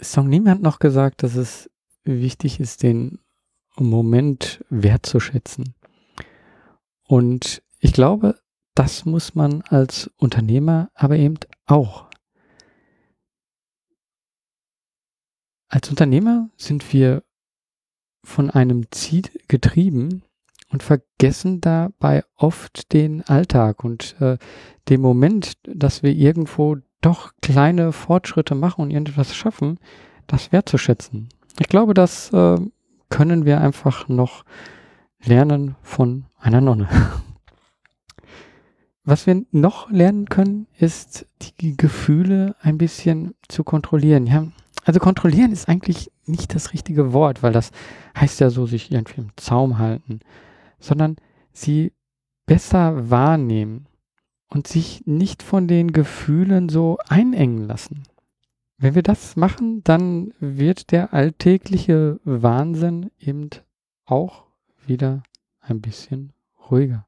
Song 0.00 0.28
Nim 0.28 0.48
hat 0.48 0.60
noch 0.60 0.80
gesagt, 0.80 1.22
dass 1.22 1.36
es 1.36 1.70
wichtig 2.02 2.60
ist, 2.60 2.82
den 2.82 3.20
Moment 3.76 4.64
wertzuschätzen. 4.68 5.74
Und 7.06 7.62
ich 7.78 7.92
glaube, 7.92 8.38
das 8.74 9.04
muss 9.04 9.34
man 9.34 9.62
als 9.62 10.10
Unternehmer 10.16 10.90
aber 10.94 11.16
eben 11.16 11.38
auch. 11.66 12.08
Als 15.68 15.88
Unternehmer 15.88 16.50
sind 16.56 16.92
wir 16.92 17.22
von 18.24 18.50
einem 18.50 18.90
Ziel 18.90 19.24
getrieben 19.48 20.23
und 20.74 20.82
vergessen 20.82 21.60
dabei 21.60 22.24
oft 22.34 22.92
den 22.92 23.22
Alltag 23.22 23.84
und 23.84 24.20
äh, 24.20 24.38
den 24.88 25.00
Moment, 25.00 25.52
dass 25.62 26.02
wir 26.02 26.10
irgendwo 26.10 26.78
doch 27.00 27.30
kleine 27.40 27.92
Fortschritte 27.92 28.56
machen 28.56 28.82
und 28.82 28.90
irgendwas 28.90 29.36
schaffen, 29.36 29.78
das 30.26 30.50
wertzuschätzen. 30.50 31.28
Ich 31.60 31.68
glaube, 31.68 31.94
das 31.94 32.32
äh, 32.32 32.56
können 33.08 33.44
wir 33.44 33.60
einfach 33.60 34.08
noch 34.08 34.44
lernen 35.22 35.76
von 35.80 36.24
einer 36.40 36.60
Nonne. 36.60 36.88
Was 39.04 39.28
wir 39.28 39.44
noch 39.52 39.88
lernen 39.92 40.28
können, 40.28 40.66
ist 40.76 41.28
die 41.40 41.76
Gefühle 41.76 42.56
ein 42.60 42.78
bisschen 42.78 43.34
zu 43.46 43.62
kontrollieren. 43.62 44.26
Ja, 44.26 44.48
also 44.84 44.98
kontrollieren 44.98 45.52
ist 45.52 45.68
eigentlich 45.68 46.10
nicht 46.26 46.52
das 46.52 46.72
richtige 46.72 47.12
Wort, 47.12 47.44
weil 47.44 47.52
das 47.52 47.70
heißt 48.18 48.40
ja 48.40 48.50
so, 48.50 48.66
sich 48.66 48.90
irgendwie 48.90 49.20
im 49.20 49.30
Zaum 49.36 49.78
halten 49.78 50.18
sondern 50.78 51.16
sie 51.52 51.92
besser 52.46 53.10
wahrnehmen 53.10 53.86
und 54.48 54.66
sich 54.66 55.02
nicht 55.06 55.42
von 55.42 55.66
den 55.68 55.92
Gefühlen 55.92 56.68
so 56.68 56.98
einengen 57.08 57.66
lassen. 57.66 58.04
Wenn 58.76 58.94
wir 58.94 59.02
das 59.02 59.36
machen, 59.36 59.82
dann 59.84 60.32
wird 60.40 60.90
der 60.90 61.14
alltägliche 61.14 62.20
Wahnsinn 62.24 63.10
eben 63.18 63.50
auch 64.04 64.44
wieder 64.86 65.22
ein 65.60 65.80
bisschen 65.80 66.32
ruhiger. 66.70 67.06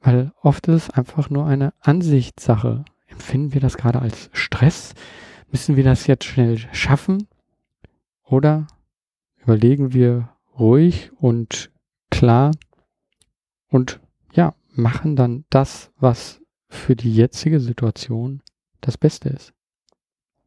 Weil 0.00 0.32
oft 0.40 0.68
ist 0.68 0.74
es 0.88 0.90
einfach 0.90 1.28
nur 1.30 1.46
eine 1.46 1.74
Ansichtssache. 1.80 2.84
Empfinden 3.06 3.52
wir 3.52 3.60
das 3.60 3.76
gerade 3.76 4.00
als 4.00 4.30
Stress? 4.32 4.94
Müssen 5.50 5.76
wir 5.76 5.84
das 5.84 6.06
jetzt 6.06 6.24
schnell 6.24 6.58
schaffen? 6.72 7.26
Oder 8.22 8.66
überlegen 9.42 9.92
wir 9.92 10.30
ruhig 10.58 11.10
und 11.18 11.70
klar 12.10 12.52
und 13.68 14.00
ja, 14.32 14.54
machen 14.72 15.16
dann 15.16 15.44
das, 15.50 15.90
was 15.98 16.40
für 16.68 16.96
die 16.96 17.12
jetzige 17.12 17.60
Situation 17.60 18.42
das 18.80 18.98
Beste 18.98 19.28
ist. 19.30 19.52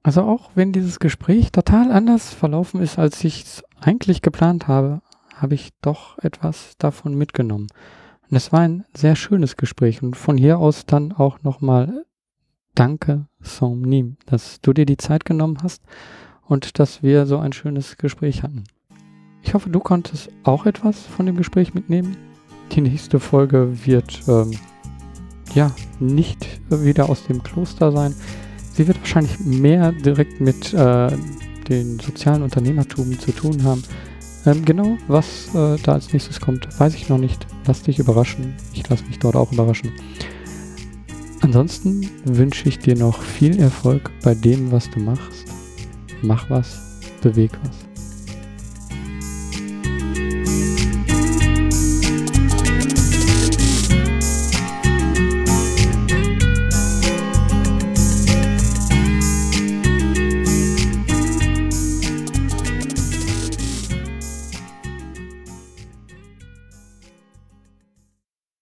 Also 0.04 0.24
auch 0.24 0.52
wenn 0.56 0.72
dieses 0.72 1.00
Gespräch 1.00 1.52
total 1.52 1.92
anders 1.92 2.34
verlaufen 2.34 2.82
ist, 2.82 2.98
als 2.98 3.24
ich 3.24 3.44
es 3.44 3.64
eigentlich 3.80 4.22
geplant 4.22 4.68
habe, 4.68 5.02
habe 5.36 5.54
ich 5.56 5.72
doch 5.82 6.18
etwas 6.20 6.76
davon 6.78 7.16
mitgenommen. 7.16 7.68
Und 8.30 8.38
es 8.38 8.52
war 8.52 8.62
ein 8.62 8.86
sehr 8.96 9.16
schönes 9.16 9.58
Gespräch 9.58 10.02
und 10.02 10.16
von 10.16 10.38
hier 10.38 10.58
aus 10.58 10.86
dann 10.86 11.12
auch 11.12 11.44
nochmal 11.44 12.06
Danke, 12.74 13.28
Somnim, 13.42 14.18
dass 14.26 14.62
du 14.62 14.72
dir 14.72 14.86
die 14.86 14.98
Zeit 14.98 15.26
genommen 15.26 15.58
hast 15.62 15.84
und 16.46 16.80
dass 16.80 17.04
wir 17.04 17.26
so 17.26 17.38
ein 17.38 17.52
schönes 17.52 17.98
Gespräch 17.98 18.44
hatten. 18.44 18.64
Ich 19.44 19.54
hoffe, 19.54 19.70
du 19.70 19.80
konntest 19.80 20.30
auch 20.44 20.66
etwas 20.66 21.02
von 21.02 21.26
dem 21.26 21.36
Gespräch 21.36 21.74
mitnehmen. 21.74 22.16
Die 22.72 22.82
nächste 22.82 23.20
Folge 23.20 23.86
wird 23.86 24.22
ähm, 24.28 24.52
ja 25.54 25.72
nicht 26.00 26.48
wieder 26.70 27.10
aus 27.10 27.26
dem 27.26 27.44
Kloster 27.44 27.92
sein. 27.92 28.16
Sie 28.74 28.88
wird 28.88 29.00
wahrscheinlich 29.00 29.40
mehr 29.40 29.92
direkt 29.92 30.40
mit 30.40 30.74
äh, 30.74 31.12
den 31.68 32.00
sozialen 32.00 32.44
Unternehmertum 32.44 33.20
zu 33.20 33.32
tun 33.32 33.64
haben. 33.64 33.84
Ähm, 34.46 34.66
genau, 34.66 34.98
was 35.08 35.54
äh, 35.54 35.78
da 35.84 35.94
als 35.94 36.12
nächstes 36.14 36.40
kommt, 36.40 36.68
weiß 36.80 36.96
ich 36.96 37.10
noch 37.10 37.18
nicht. 37.18 37.46
Lass 37.68 37.84
dich 37.84 38.00
überraschen. 38.00 38.56
Ich 38.74 38.88
lasse 38.90 39.06
mich 39.06 39.20
dort 39.20 39.36
auch 39.36 39.52
überraschen. 39.52 39.92
Ansonsten 41.42 42.10
wünsche 42.24 42.70
ich 42.70 42.80
dir 42.80 42.96
noch 42.96 43.22
viel 43.22 43.60
Erfolg 43.60 44.12
bei 44.24 44.36
dem, 44.36 44.72
was 44.72 44.90
du 44.90 45.00
machst. 45.00 45.46
Mach 46.22 46.50
was, 46.50 47.00
beweg 47.22 47.52
was. 47.64 47.81